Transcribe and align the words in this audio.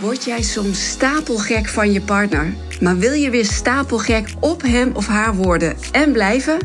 Word 0.00 0.24
jij 0.24 0.42
soms 0.42 0.88
stapelgek 0.88 1.68
van 1.68 1.92
je 1.92 2.00
partner, 2.00 2.54
maar 2.80 2.98
wil 2.98 3.12
je 3.12 3.30
weer 3.30 3.44
stapelgek 3.44 4.28
op 4.40 4.62
hem 4.62 4.90
of 4.94 5.06
haar 5.06 5.34
worden 5.34 5.76
en 5.92 6.12
blijven? 6.12 6.58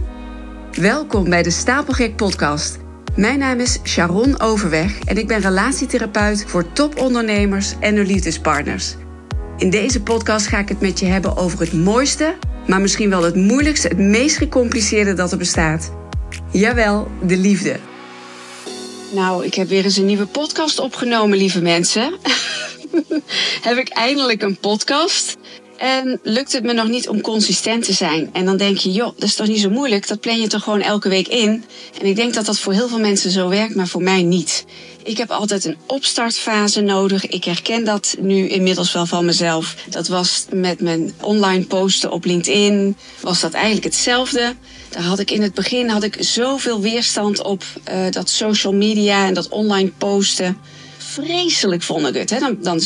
Welkom 0.71 1.29
bij 1.29 1.43
de 1.43 1.51
Stapelgek 1.51 2.15
Podcast. 2.15 2.77
Mijn 3.15 3.39
naam 3.39 3.59
is 3.59 3.79
Sharon 3.83 4.39
Overweg 4.39 4.99
en 4.99 5.17
ik 5.17 5.27
ben 5.27 5.39
relatietherapeut 5.39 6.43
voor 6.47 6.71
topondernemers 6.71 7.73
en 7.79 7.95
hun 7.95 8.05
liefdespartners. 8.05 8.95
In 9.57 9.69
deze 9.69 10.01
podcast 10.01 10.47
ga 10.47 10.59
ik 10.59 10.69
het 10.69 10.81
met 10.81 10.99
je 10.99 11.05
hebben 11.05 11.37
over 11.37 11.59
het 11.59 11.73
mooiste, 11.73 12.35
maar 12.67 12.81
misschien 12.81 13.09
wel 13.09 13.23
het 13.23 13.35
moeilijkste, 13.35 13.87
het 13.87 13.97
meest 13.97 14.37
gecompliceerde 14.37 15.13
dat 15.13 15.31
er 15.31 15.37
bestaat. 15.37 15.91
Jawel, 16.51 17.07
de 17.21 17.37
liefde. 17.37 17.79
Nou, 19.13 19.45
ik 19.45 19.53
heb 19.53 19.67
weer 19.67 19.83
eens 19.83 19.97
een 19.97 20.05
nieuwe 20.05 20.25
podcast 20.25 20.79
opgenomen, 20.79 21.37
lieve 21.37 21.61
mensen. 21.61 22.13
heb 23.67 23.77
ik 23.77 23.89
eindelijk 23.89 24.41
een 24.41 24.57
podcast. 24.57 25.37
En 25.77 26.19
lukt 26.23 26.51
het 26.51 26.63
me 26.63 26.73
nog 26.73 26.87
niet 26.87 27.09
om 27.09 27.21
consistent 27.21 27.85
te 27.85 27.93
zijn? 27.93 28.29
En 28.33 28.45
dan 28.45 28.57
denk 28.57 28.77
je, 28.77 28.91
joh, 28.91 29.13
dat 29.17 29.29
is 29.29 29.35
toch 29.35 29.47
niet 29.47 29.59
zo 29.59 29.69
moeilijk? 29.69 30.07
Dat 30.07 30.19
plan 30.19 30.39
je 30.39 30.47
toch 30.47 30.63
gewoon 30.63 30.81
elke 30.81 31.09
week 31.09 31.27
in? 31.27 31.63
En 31.99 32.05
ik 32.05 32.15
denk 32.15 32.33
dat 32.33 32.45
dat 32.45 32.59
voor 32.59 32.73
heel 32.73 32.87
veel 32.87 32.99
mensen 32.99 33.31
zo 33.31 33.49
werkt, 33.49 33.75
maar 33.75 33.87
voor 33.87 34.01
mij 34.01 34.23
niet. 34.23 34.65
Ik 35.03 35.17
heb 35.17 35.31
altijd 35.31 35.65
een 35.65 35.77
opstartfase 35.85 36.81
nodig. 36.81 37.27
Ik 37.27 37.43
herken 37.43 37.85
dat 37.85 38.15
nu 38.19 38.47
inmiddels 38.47 38.93
wel 38.93 39.05
van 39.05 39.25
mezelf. 39.25 39.75
Dat 39.89 40.07
was 40.07 40.45
met 40.51 40.81
mijn 40.81 41.13
online 41.21 41.65
posten 41.65 42.11
op 42.11 42.25
LinkedIn. 42.25 42.97
Was 43.19 43.41
dat 43.41 43.53
eigenlijk 43.53 43.85
hetzelfde. 43.85 44.55
Daar 44.89 45.03
had 45.03 45.19
ik 45.19 45.31
in 45.31 45.41
het 45.41 45.53
begin 45.53 45.89
had 45.89 46.03
ik 46.03 46.17
zoveel 46.19 46.81
weerstand 46.81 47.43
op 47.43 47.63
uh, 47.89 47.95
dat 48.09 48.29
social 48.29 48.73
media 48.73 49.27
en 49.27 49.33
dat 49.33 49.49
online 49.49 49.91
posten 49.97 50.57
vreselijk 51.23 51.83
vond 51.83 52.07
ik 52.07 52.13
het. 52.15 52.29
Hè. 52.29 52.39
Dan, 52.39 52.57
dan, 52.61 52.81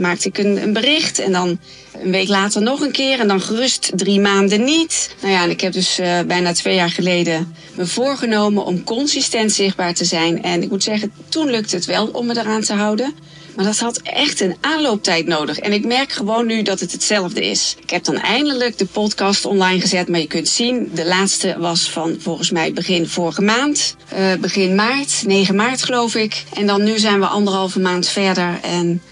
maakte 0.00 0.28
ik 0.28 0.38
een, 0.38 0.62
een, 0.62 0.72
bericht 0.72 1.18
en 1.18 1.32
dan 1.32 1.58
een 2.02 2.10
week 2.10 2.28
later 2.28 2.62
nog 2.62 2.80
een 2.80 2.92
keer 2.92 3.20
en 3.20 3.28
dan 3.28 3.40
gerust 3.40 3.90
drie 3.94 4.20
maanden 4.20 4.64
niet. 4.64 5.14
Nou 5.20 5.32
ja, 5.32 5.42
en 5.42 5.50
ik 5.50 5.60
heb 5.60 5.72
dus 5.72 6.00
uh, 6.00 6.20
bijna 6.20 6.52
twee 6.52 6.74
jaar 6.74 6.90
geleden 6.90 7.54
me 7.74 7.86
voorgenomen 7.86 8.64
om 8.64 8.84
consistent 8.84 9.52
zichtbaar 9.52 9.94
te 9.94 10.04
zijn. 10.04 10.42
En 10.42 10.62
ik 10.62 10.70
moet 10.70 10.82
zeggen, 10.82 11.12
toen 11.28 11.50
lukte 11.50 11.76
het 11.76 11.84
wel 11.84 12.06
om 12.06 12.26
me 12.26 12.38
eraan 12.38 12.62
te 12.62 12.72
houden. 12.72 13.14
Maar 13.56 13.64
dat 13.64 13.78
had 13.78 14.00
echt 14.02 14.40
een 14.40 14.56
aanlooptijd 14.60 15.26
nodig. 15.26 15.58
En 15.58 15.72
ik 15.72 15.84
merk 15.84 16.12
gewoon 16.12 16.46
nu 16.46 16.62
dat 16.62 16.80
het 16.80 16.92
hetzelfde 16.92 17.44
is. 17.44 17.76
Ik 17.82 17.90
heb 17.90 18.04
dan 18.04 18.16
eindelijk 18.16 18.78
de 18.78 18.86
podcast 18.86 19.44
online 19.44 19.80
gezet. 19.80 20.08
Maar 20.08 20.20
je 20.20 20.26
kunt 20.26 20.48
zien, 20.48 20.90
de 20.94 21.06
laatste 21.06 21.56
was 21.58 21.90
van 21.90 22.16
volgens 22.18 22.50
mij 22.50 22.72
begin 22.72 23.08
vorige 23.08 23.42
maand. 23.42 23.96
Uh, 24.18 24.34
begin 24.40 24.74
maart, 24.74 25.22
9 25.26 25.54
maart 25.54 25.82
geloof 25.82 26.14
ik. 26.14 26.44
En 26.52 26.66
dan 26.66 26.84
nu 26.84 26.98
zijn 26.98 27.20
we 27.20 27.26
anderhalve 27.26 27.80
maand 27.80 28.08
verder. 28.08 28.58
En 28.62 29.02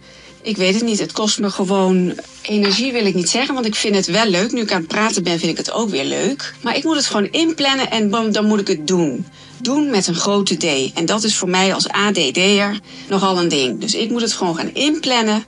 ik 0.43 0.57
weet 0.57 0.75
het 0.75 0.85
niet. 0.85 0.99
Het 0.99 1.13
kost 1.13 1.39
me 1.39 1.51
gewoon 1.51 2.15
energie 2.43 2.93
wil 2.93 3.07
ik 3.07 3.15
niet 3.15 3.29
zeggen, 3.29 3.55
want 3.55 3.67
ik 3.67 3.75
vind 3.75 3.95
het 3.95 4.07
wel 4.07 4.27
leuk. 4.27 4.53
Nu 4.53 4.61
ik 4.61 4.73
aan 4.73 4.79
het 4.79 4.89
praten 4.89 5.23
ben, 5.23 5.39
vind 5.39 5.51
ik 5.51 5.59
het 5.59 5.73
ook 5.73 5.91
weer 5.91 6.05
leuk. 6.05 6.55
Maar 6.61 6.77
ik 6.77 6.85
moet 6.85 6.97
het 6.97 7.07
gewoon 7.07 7.31
inplannen 7.31 7.91
en 7.91 8.33
dan 8.33 8.47
moet 8.47 8.61
ik 8.61 8.69
het 8.69 8.87
doen 8.87 9.27
doen 9.61 9.91
met 9.91 10.07
een 10.07 10.15
grote 10.15 10.57
D. 10.57 10.93
En 10.95 11.07
dat 11.07 11.25
is 11.25 11.37
voor 11.37 11.49
mij 11.49 11.75
als 11.75 11.89
ADD'er 11.89 12.81
nogal 13.09 13.39
een 13.39 13.49
ding. 13.49 13.81
Dus 13.81 13.95
ik 13.95 14.11
moet 14.11 14.21
het 14.21 14.33
gewoon 14.33 14.57
gaan 14.57 14.75
inplannen. 14.75 15.45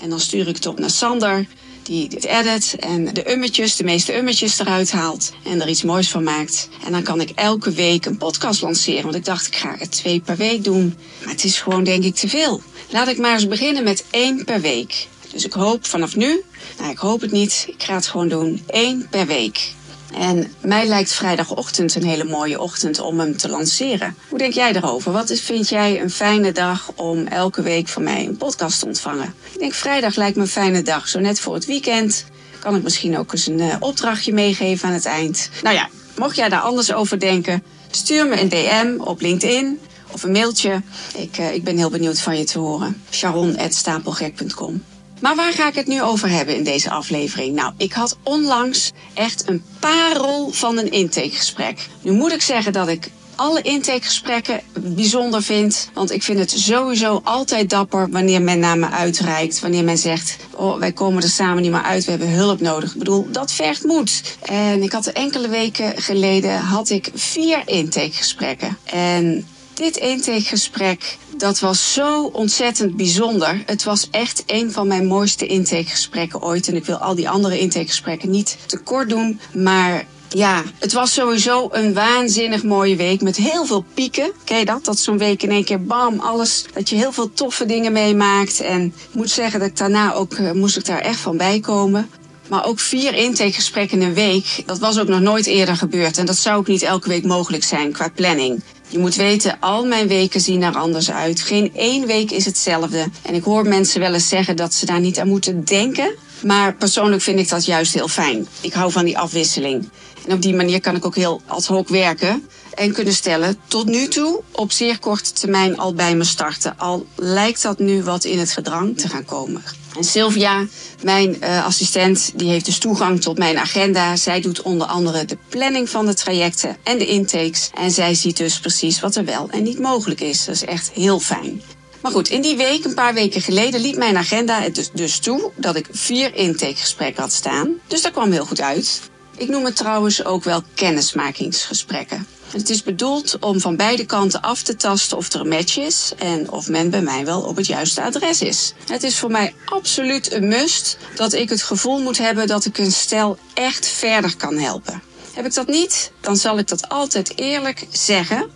En 0.00 0.10
dan 0.10 0.20
stuur 0.20 0.48
ik 0.48 0.54
het 0.54 0.66
op 0.66 0.78
naar 0.78 0.90
Sander, 0.90 1.46
die 1.82 2.08
het 2.08 2.24
edit 2.24 2.76
en 2.78 3.14
de 3.14 3.32
ummetjes, 3.32 3.76
de 3.76 3.84
meeste 3.84 4.16
ummetjes 4.16 4.58
eruit 4.58 4.92
haalt. 4.92 5.32
En 5.42 5.60
er 5.60 5.68
iets 5.68 5.82
moois 5.82 6.08
van 6.08 6.22
maakt. 6.22 6.68
En 6.84 6.92
dan 6.92 7.02
kan 7.02 7.20
ik 7.20 7.30
elke 7.34 7.72
week 7.72 8.06
een 8.06 8.18
podcast 8.18 8.62
lanceren. 8.62 9.02
Want 9.02 9.14
ik 9.14 9.24
dacht, 9.24 9.46
ik 9.46 9.56
ga 9.56 9.74
het 9.78 9.90
twee 9.90 10.20
per 10.20 10.36
week 10.36 10.64
doen. 10.64 10.98
Maar 11.20 11.32
het 11.32 11.44
is 11.44 11.60
gewoon, 11.60 11.84
denk 11.84 12.04
ik, 12.04 12.14
te 12.14 12.28
veel. 12.28 12.62
Laat 12.90 13.08
ik 13.08 13.18
maar 13.18 13.32
eens 13.32 13.48
beginnen 13.48 13.84
met 13.84 14.04
één 14.10 14.44
per 14.44 14.60
week. 14.60 15.06
Dus 15.32 15.44
ik 15.44 15.52
hoop 15.52 15.86
vanaf 15.86 16.16
nu, 16.16 16.42
nou 16.78 16.90
ik 16.90 16.98
hoop 16.98 17.20
het 17.20 17.30
niet, 17.30 17.64
ik 17.68 17.82
ga 17.82 17.94
het 17.94 18.06
gewoon 18.06 18.28
doen, 18.28 18.62
één 18.66 19.06
per 19.10 19.26
week. 19.26 19.72
En 20.18 20.52
mij 20.60 20.86
lijkt 20.86 21.12
vrijdagochtend 21.12 21.94
een 21.94 22.04
hele 22.04 22.24
mooie 22.24 22.60
ochtend 22.60 23.00
om 23.00 23.20
hem 23.20 23.36
te 23.36 23.48
lanceren. 23.48 24.16
Hoe 24.28 24.38
denk 24.38 24.52
jij 24.52 24.74
erover? 24.74 25.12
Wat 25.12 25.32
vind 25.32 25.68
jij 25.68 26.00
een 26.00 26.10
fijne 26.10 26.52
dag 26.52 26.92
om 26.94 27.26
elke 27.26 27.62
week 27.62 27.88
van 27.88 28.02
mij 28.02 28.26
een 28.26 28.36
podcast 28.36 28.78
te 28.78 28.86
ontvangen? 28.86 29.34
Ik 29.52 29.58
denk 29.58 29.74
vrijdag 29.74 30.16
lijkt 30.16 30.36
me 30.36 30.42
een 30.42 30.48
fijne 30.48 30.82
dag. 30.82 31.08
Zo 31.08 31.20
net 31.20 31.40
voor 31.40 31.54
het 31.54 31.66
weekend 31.66 32.24
kan 32.58 32.76
ik 32.76 32.82
misschien 32.82 33.18
ook 33.18 33.32
eens 33.32 33.46
een 33.46 33.58
uh, 33.58 33.74
opdrachtje 33.78 34.32
meegeven 34.32 34.88
aan 34.88 34.94
het 34.94 35.06
eind. 35.06 35.48
Nou 35.62 35.74
ja, 35.74 35.88
mocht 36.16 36.36
jij 36.36 36.48
daar 36.48 36.60
anders 36.60 36.92
over 36.92 37.20
denken, 37.20 37.62
stuur 37.90 38.26
me 38.26 38.40
een 38.40 38.48
DM 38.48 39.00
op 39.00 39.20
LinkedIn 39.20 39.80
of 40.10 40.22
een 40.22 40.32
mailtje. 40.32 40.82
Ik, 41.16 41.38
uh, 41.38 41.54
ik 41.54 41.64
ben 41.64 41.76
heel 41.76 41.90
benieuwd 41.90 42.20
van 42.20 42.38
je 42.38 42.44
te 42.44 42.58
horen. 42.58 43.02
sharon.stapelgek.com 43.10 44.82
maar 45.24 45.36
waar 45.36 45.52
ga 45.52 45.68
ik 45.68 45.74
het 45.74 45.86
nu 45.86 46.02
over 46.02 46.28
hebben 46.28 46.56
in 46.56 46.64
deze 46.64 46.90
aflevering? 46.90 47.54
Nou, 47.54 47.72
ik 47.76 47.92
had 47.92 48.16
onlangs 48.22 48.92
echt 49.14 49.48
een 49.48 49.64
parel 49.80 50.50
van 50.52 50.78
een 50.78 50.90
intakegesprek. 50.90 51.88
Nu 52.02 52.12
moet 52.12 52.32
ik 52.32 52.42
zeggen 52.42 52.72
dat 52.72 52.88
ik 52.88 53.10
alle 53.34 53.62
intakegesprekken 53.62 54.60
bijzonder 54.80 55.42
vind. 55.42 55.90
Want 55.94 56.10
ik 56.10 56.22
vind 56.22 56.38
het 56.38 56.50
sowieso 56.50 57.20
altijd 57.24 57.70
dapper 57.70 58.10
wanneer 58.10 58.42
men 58.42 58.58
naar 58.58 58.78
me 58.78 58.90
uitreikt. 58.90 59.60
Wanneer 59.60 59.84
men 59.84 59.98
zegt, 59.98 60.36
oh, 60.50 60.78
wij 60.78 60.92
komen 60.92 61.22
er 61.22 61.28
samen 61.28 61.62
niet 61.62 61.70
meer 61.70 61.82
uit, 61.82 62.04
we 62.04 62.10
hebben 62.10 62.30
hulp 62.30 62.60
nodig. 62.60 62.92
Ik 62.92 62.98
bedoel, 62.98 63.26
dat 63.30 63.52
vergt 63.52 63.84
moed. 63.84 64.36
En 64.42 64.82
ik 64.82 64.92
had 64.92 65.06
enkele 65.06 65.48
weken 65.48 66.02
geleden 66.02 66.58
had 66.58 66.90
ik 66.90 67.10
vier 67.14 67.62
intakegesprekken. 67.64 68.78
En 68.84 69.46
dit 69.74 69.96
intakegesprek, 69.96 71.18
dat 71.44 71.60
was 71.60 71.92
zo 71.92 72.24
ontzettend 72.24 72.96
bijzonder. 72.96 73.62
Het 73.66 73.84
was 73.84 74.08
echt 74.10 74.42
een 74.46 74.72
van 74.72 74.86
mijn 74.86 75.06
mooiste 75.06 75.46
intakegesprekken 75.46 76.42
ooit. 76.42 76.68
En 76.68 76.74
ik 76.74 76.84
wil 76.84 76.96
al 76.96 77.14
die 77.14 77.28
andere 77.28 77.58
intakegesprekken 77.58 78.30
niet 78.30 78.56
tekort 78.66 79.08
doen. 79.08 79.40
Maar 79.54 80.06
ja, 80.28 80.62
het 80.78 80.92
was 80.92 81.12
sowieso 81.12 81.68
een 81.72 81.94
waanzinnig 81.94 82.62
mooie 82.62 82.96
week 82.96 83.20
met 83.22 83.36
heel 83.36 83.66
veel 83.66 83.84
pieken. 83.94 84.32
Ken 84.44 84.58
je 84.58 84.64
dat? 84.64 84.84
Dat 84.84 84.98
zo'n 84.98 85.18
week 85.18 85.42
in 85.42 85.50
één 85.50 85.64
keer 85.64 85.82
bam, 85.82 86.20
alles. 86.20 86.64
Dat 86.74 86.88
je 86.88 86.96
heel 86.96 87.12
veel 87.12 87.32
toffe 87.32 87.66
dingen 87.66 87.92
meemaakt. 87.92 88.60
En 88.60 88.84
ik 88.84 89.14
moet 89.14 89.30
zeggen 89.30 89.60
dat 89.60 89.68
ik 89.68 89.76
daarna 89.76 90.14
ook 90.14 90.38
uh, 90.38 90.52
moest 90.52 90.76
ik 90.76 90.84
daar 90.84 91.00
echt 91.00 91.20
van 91.20 91.36
bijkomen. 91.36 92.10
Maar 92.48 92.64
ook 92.66 92.80
vier 92.80 93.14
intakegesprekken 93.14 94.00
in 94.00 94.06
een 94.06 94.14
week, 94.14 94.62
dat 94.66 94.78
was 94.78 94.98
ook 94.98 95.08
nog 95.08 95.20
nooit 95.20 95.46
eerder 95.46 95.76
gebeurd. 95.76 96.18
En 96.18 96.26
dat 96.26 96.36
zou 96.36 96.58
ook 96.58 96.66
niet 96.66 96.82
elke 96.82 97.08
week 97.08 97.24
mogelijk 97.24 97.64
zijn 97.64 97.92
qua 97.92 98.08
planning. 98.14 98.62
Je 98.88 98.98
moet 98.98 99.14
weten, 99.14 99.56
al 99.60 99.84
mijn 99.84 100.08
weken 100.08 100.40
zien 100.40 100.62
er 100.62 100.76
anders 100.76 101.10
uit. 101.10 101.40
Geen 101.40 101.70
één 101.74 102.06
week 102.06 102.30
is 102.30 102.44
hetzelfde. 102.44 103.06
En 103.22 103.34
ik 103.34 103.44
hoor 103.44 103.68
mensen 103.68 104.00
wel 104.00 104.14
eens 104.14 104.28
zeggen 104.28 104.56
dat 104.56 104.74
ze 104.74 104.86
daar 104.86 105.00
niet 105.00 105.18
aan 105.18 105.28
moeten 105.28 105.64
denken. 105.64 106.14
Maar 106.42 106.74
persoonlijk 106.74 107.22
vind 107.22 107.38
ik 107.38 107.48
dat 107.48 107.64
juist 107.64 107.94
heel 107.94 108.08
fijn. 108.08 108.46
Ik 108.60 108.72
hou 108.72 108.92
van 108.92 109.04
die 109.04 109.18
afwisseling. 109.18 109.88
En 110.26 110.32
op 110.34 110.42
die 110.42 110.54
manier 110.54 110.80
kan 110.80 110.96
ik 110.96 111.06
ook 111.06 111.16
heel 111.16 111.42
ad 111.46 111.66
hoc 111.66 111.88
werken. 111.88 112.48
En 112.74 112.92
kunnen 112.92 113.14
stellen, 113.14 113.58
tot 113.68 113.86
nu 113.86 114.08
toe 114.08 114.42
op 114.50 114.72
zeer 114.72 114.98
korte 114.98 115.32
termijn 115.32 115.78
al 115.78 115.94
bij 115.94 116.16
me 116.16 116.24
starten. 116.24 116.78
Al 116.78 117.06
lijkt 117.14 117.62
dat 117.62 117.78
nu 117.78 118.02
wat 118.02 118.24
in 118.24 118.38
het 118.38 118.50
gedrang 118.50 118.98
te 118.98 119.08
gaan 119.08 119.24
komen. 119.24 119.62
En 119.96 120.04
Sylvia, 120.04 120.66
mijn 121.02 121.36
uh, 121.40 121.64
assistent, 121.64 122.32
die 122.34 122.48
heeft 122.48 122.64
dus 122.64 122.78
toegang 122.78 123.20
tot 123.20 123.38
mijn 123.38 123.58
agenda. 123.58 124.16
Zij 124.16 124.40
doet 124.40 124.62
onder 124.62 124.86
andere 124.86 125.24
de 125.24 125.38
planning 125.48 125.88
van 125.88 126.06
de 126.06 126.14
trajecten 126.14 126.76
en 126.82 126.98
de 126.98 127.06
intakes. 127.06 127.70
En 127.74 127.90
zij 127.90 128.14
ziet 128.14 128.36
dus 128.36 128.60
precies 128.60 129.00
wat 129.00 129.16
er 129.16 129.24
wel 129.24 129.48
en 129.50 129.62
niet 129.62 129.78
mogelijk 129.78 130.20
is. 130.20 130.44
Dat 130.44 130.54
is 130.54 130.64
echt 130.64 130.90
heel 130.90 131.20
fijn. 131.20 131.62
Maar 132.02 132.12
goed, 132.12 132.28
in 132.28 132.40
die 132.40 132.56
week, 132.56 132.84
een 132.84 132.94
paar 132.94 133.14
weken 133.14 133.40
geleden, 133.40 133.80
liet 133.80 133.96
mijn 133.96 134.16
agenda 134.16 134.60
het 134.60 134.74
dus, 134.74 134.90
dus 134.92 135.18
toe 135.18 135.50
dat 135.56 135.76
ik 135.76 135.88
vier 135.90 136.34
intakegesprekken 136.34 137.22
had 137.22 137.32
staan. 137.32 137.72
Dus 137.86 138.02
dat 138.02 138.12
kwam 138.12 138.32
heel 138.32 138.44
goed 138.44 138.60
uit. 138.60 139.00
Ik 139.36 139.48
noem 139.48 139.64
het 139.64 139.76
trouwens 139.76 140.24
ook 140.24 140.44
wel 140.44 140.62
kennismakingsgesprekken. 140.74 142.26
Het 142.54 142.70
is 142.70 142.82
bedoeld 142.82 143.38
om 143.40 143.60
van 143.60 143.76
beide 143.76 144.04
kanten 144.04 144.40
af 144.40 144.62
te 144.62 144.76
tasten 144.76 145.16
of 145.16 145.32
er 145.32 145.40
een 145.40 145.48
match 145.48 145.78
is 145.78 146.12
en 146.18 146.50
of 146.50 146.68
men 146.68 146.90
bij 146.90 147.02
mij 147.02 147.24
wel 147.24 147.40
op 147.40 147.56
het 147.56 147.66
juiste 147.66 148.02
adres 148.02 148.42
is. 148.42 148.74
Het 148.86 149.02
is 149.02 149.18
voor 149.18 149.30
mij 149.30 149.54
absoluut 149.64 150.32
een 150.32 150.48
must 150.48 150.96
dat 151.14 151.32
ik 151.32 151.48
het 151.48 151.62
gevoel 151.62 152.00
moet 152.00 152.18
hebben 152.18 152.46
dat 152.46 152.64
ik 152.64 152.78
een 152.78 152.92
stel 152.92 153.38
echt 153.54 153.86
verder 153.86 154.36
kan 154.36 154.58
helpen. 154.58 155.02
Heb 155.32 155.46
ik 155.46 155.54
dat 155.54 155.66
niet, 155.66 156.12
dan 156.20 156.36
zal 156.36 156.58
ik 156.58 156.68
dat 156.68 156.88
altijd 156.88 157.38
eerlijk 157.38 157.86
zeggen 157.90 158.50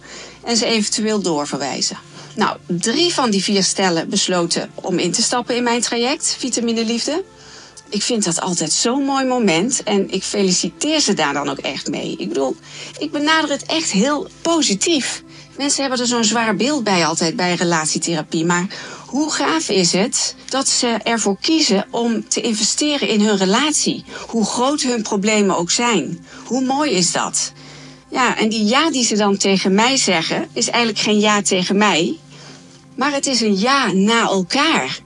en 0.45 0.57
ze 0.57 0.67
eventueel 0.67 1.21
doorverwijzen. 1.21 1.99
Nou, 2.35 2.57
drie 2.67 3.15
van 3.15 3.31
die 3.31 3.43
vier 3.43 3.65
stellen 3.65 4.09
besloten 4.09 4.71
om 4.75 4.99
in 4.99 5.13
te 5.13 5.23
stappen 5.23 5.57
in 5.57 5.63
mijn 5.63 5.81
traject 5.81 6.37
Vitamine 6.39 6.85
Liefde. 6.85 7.25
Ik 7.91 8.03
vind 8.03 8.25
dat 8.25 8.41
altijd 8.41 8.73
zo'n 8.73 9.05
mooi 9.05 9.25
moment 9.25 9.83
en 9.83 10.11
ik 10.11 10.23
feliciteer 10.23 11.01
ze 11.01 11.15
daar 11.15 11.33
dan 11.33 11.49
ook 11.49 11.59
echt 11.59 11.89
mee. 11.89 12.15
Ik 12.19 12.29
bedoel, 12.29 12.57
ik 12.99 13.11
benader 13.11 13.51
het 13.51 13.67
echt 13.67 13.91
heel 13.91 14.29
positief. 14.43 15.23
Mensen 15.57 15.81
hebben 15.81 16.01
er 16.01 16.07
zo'n 16.07 16.25
zwaar 16.25 16.57
beeld 16.57 16.85
bij 16.85 17.07
altijd 17.07 17.37
bij 17.37 17.55
relatietherapie. 17.55 18.45
Maar 18.45 18.67
hoe 19.07 19.33
gaaf 19.33 19.69
is 19.69 19.93
het 19.93 20.35
dat 20.49 20.69
ze 20.69 20.87
ervoor 20.87 21.37
kiezen 21.41 21.87
om 21.91 22.29
te 22.29 22.41
investeren 22.41 23.09
in 23.09 23.21
hun 23.21 23.37
relatie? 23.37 24.05
Hoe 24.27 24.45
groot 24.45 24.81
hun 24.81 25.03
problemen 25.03 25.57
ook 25.57 25.71
zijn. 25.71 26.27
Hoe 26.45 26.65
mooi 26.65 26.91
is 26.91 27.13
dat? 27.13 27.53
Ja, 28.11 28.37
en 28.37 28.49
die 28.49 28.65
ja 28.65 28.91
die 28.91 29.05
ze 29.05 29.17
dan 29.17 29.37
tegen 29.37 29.75
mij 29.75 29.97
zeggen, 29.97 30.49
is 30.53 30.69
eigenlijk 30.69 31.05
geen 31.05 31.21
ja 31.21 31.43
tegen 31.43 31.77
mij. 31.77 32.19
Maar 32.97 33.13
het 33.13 33.27
is 33.27 33.41
een 33.41 33.59
ja 33.59 33.93
na 33.93 34.21
elkaar. 34.21 34.99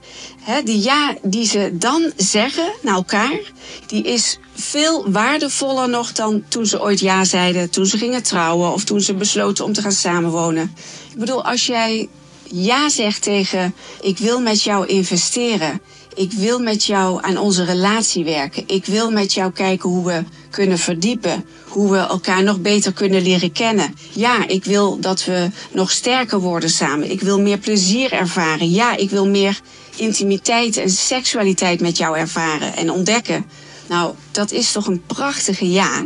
Die 0.63 0.81
ja 0.81 1.15
die 1.21 1.45
ze 1.45 1.69
dan 1.73 2.11
zeggen 2.17 2.73
naar 2.81 2.95
elkaar, 2.95 3.39
die 3.87 4.03
is 4.03 4.39
veel 4.55 5.11
waardevoller 5.11 5.89
nog 5.89 6.11
dan 6.11 6.43
toen 6.47 6.65
ze 6.65 6.81
ooit 6.81 6.99
ja 6.99 7.23
zeiden, 7.23 7.69
toen 7.69 7.85
ze 7.85 7.97
gingen 7.97 8.23
trouwen 8.23 8.73
of 8.73 8.83
toen 8.83 9.01
ze 9.01 9.13
besloten 9.13 9.65
om 9.65 9.73
te 9.73 9.81
gaan 9.81 9.91
samenwonen. 9.91 10.75
Ik 11.11 11.19
bedoel, 11.19 11.43
als 11.43 11.65
jij 11.65 12.09
ja 12.43 12.89
zegt 12.89 13.21
tegen 13.21 13.73
ik 14.01 14.17
wil 14.17 14.41
met 14.41 14.63
jou 14.63 14.87
investeren, 14.87 15.81
ik 16.15 16.31
wil 16.31 16.59
met 16.59 16.85
jou 16.85 17.23
aan 17.23 17.37
onze 17.37 17.63
relatie 17.63 18.23
werken, 18.23 18.63
ik 18.67 18.85
wil 18.85 19.11
met 19.11 19.33
jou 19.33 19.51
kijken 19.51 19.89
hoe 19.89 20.05
we 20.05 20.23
kunnen 20.49 20.77
verdiepen, 20.77 21.45
hoe 21.67 21.91
we 21.91 21.97
elkaar 21.97 22.43
nog 22.43 22.59
beter 22.59 22.93
kunnen 22.93 23.21
leren 23.21 23.51
kennen. 23.51 23.95
Ja, 24.11 24.47
ik 24.47 24.65
wil 24.65 24.99
dat 24.99 25.25
we 25.25 25.49
nog 25.71 25.91
sterker 25.91 26.39
worden 26.39 26.69
samen. 26.69 27.11
Ik 27.11 27.21
wil 27.21 27.39
meer 27.41 27.57
plezier 27.57 28.11
ervaren. 28.11 28.69
Ja, 28.69 28.95
ik 28.95 29.09
wil 29.09 29.27
meer 29.27 29.59
intimiteit 29.95 30.77
en 30.77 30.89
seksualiteit 30.89 31.81
met 31.81 31.97
jou 31.97 32.17
ervaren 32.17 32.75
en 32.75 32.91
ontdekken. 32.91 33.45
Nou, 33.87 34.15
dat 34.31 34.51
is 34.51 34.71
toch 34.71 34.87
een 34.87 35.03
prachtige 35.05 35.71
ja? 35.71 36.05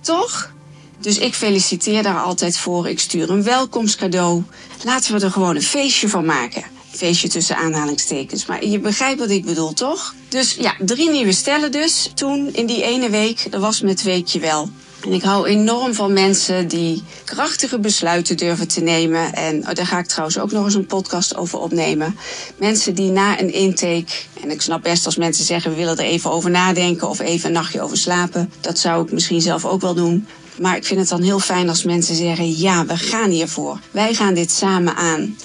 Toch? 0.00 0.54
Dus 0.98 1.18
ik 1.18 1.34
feliciteer 1.34 2.02
daar 2.02 2.20
altijd 2.20 2.58
voor. 2.58 2.88
Ik 2.88 3.00
stuur 3.00 3.30
een 3.30 3.42
welkomstcadeau. 3.42 4.42
Laten 4.84 5.14
we 5.18 5.24
er 5.24 5.30
gewoon 5.30 5.56
een 5.56 5.62
feestje 5.62 6.08
van 6.08 6.24
maken. 6.24 6.62
Feestje 6.90 7.28
tussen 7.28 7.56
aanhalingstekens. 7.56 8.46
Maar 8.46 8.64
je 8.64 8.78
begrijpt 8.78 9.18
wat 9.18 9.30
ik 9.30 9.44
bedoel, 9.44 9.72
toch? 9.72 10.14
Dus 10.28 10.54
ja, 10.54 10.74
drie 10.78 11.10
nieuwe 11.10 11.32
stellen 11.32 11.72
dus. 11.72 12.10
Toen 12.14 12.54
in 12.54 12.66
die 12.66 12.82
ene 12.82 13.10
week, 13.10 13.46
dat 13.50 13.60
was 13.60 13.80
met 13.80 14.02
weekje 14.02 14.40
wel. 14.40 14.70
En 15.04 15.12
ik 15.12 15.22
hou 15.22 15.46
enorm 15.46 15.94
van 15.94 16.12
mensen 16.12 16.68
die 16.68 17.02
krachtige 17.24 17.78
besluiten 17.78 18.36
durven 18.36 18.68
te 18.68 18.80
nemen. 18.80 19.32
En 19.32 19.68
oh, 19.68 19.74
daar 19.74 19.86
ga 19.86 19.98
ik 19.98 20.06
trouwens 20.06 20.38
ook 20.38 20.52
nog 20.52 20.64
eens 20.64 20.74
een 20.74 20.86
podcast 20.86 21.36
over 21.36 21.58
opnemen. 21.58 22.16
Mensen 22.56 22.94
die 22.94 23.10
na 23.10 23.40
een 23.40 23.52
intake, 23.52 24.12
en 24.42 24.50
ik 24.50 24.62
snap 24.62 24.82
best 24.82 25.06
als 25.06 25.16
mensen 25.16 25.44
zeggen 25.44 25.70
we 25.70 25.76
willen 25.76 25.96
er 25.96 26.04
even 26.04 26.30
over 26.30 26.50
nadenken 26.50 27.08
of 27.08 27.18
even 27.18 27.46
een 27.46 27.54
nachtje 27.54 27.80
over 27.80 27.96
slapen. 27.96 28.52
Dat 28.60 28.78
zou 28.78 29.04
ik 29.04 29.12
misschien 29.12 29.40
zelf 29.40 29.64
ook 29.64 29.80
wel 29.80 29.94
doen. 29.94 30.26
Maar 30.60 30.76
ik 30.76 30.84
vind 30.84 31.00
het 31.00 31.08
dan 31.08 31.22
heel 31.22 31.40
fijn 31.40 31.68
als 31.68 31.84
mensen 31.84 32.14
zeggen 32.14 32.58
ja, 32.58 32.86
we 32.86 32.96
gaan 32.96 33.30
hiervoor. 33.30 33.78
Wij 33.90 34.14
gaan 34.14 34.34
dit 34.34 34.50
samen 34.50 34.96
aan. 34.96 35.36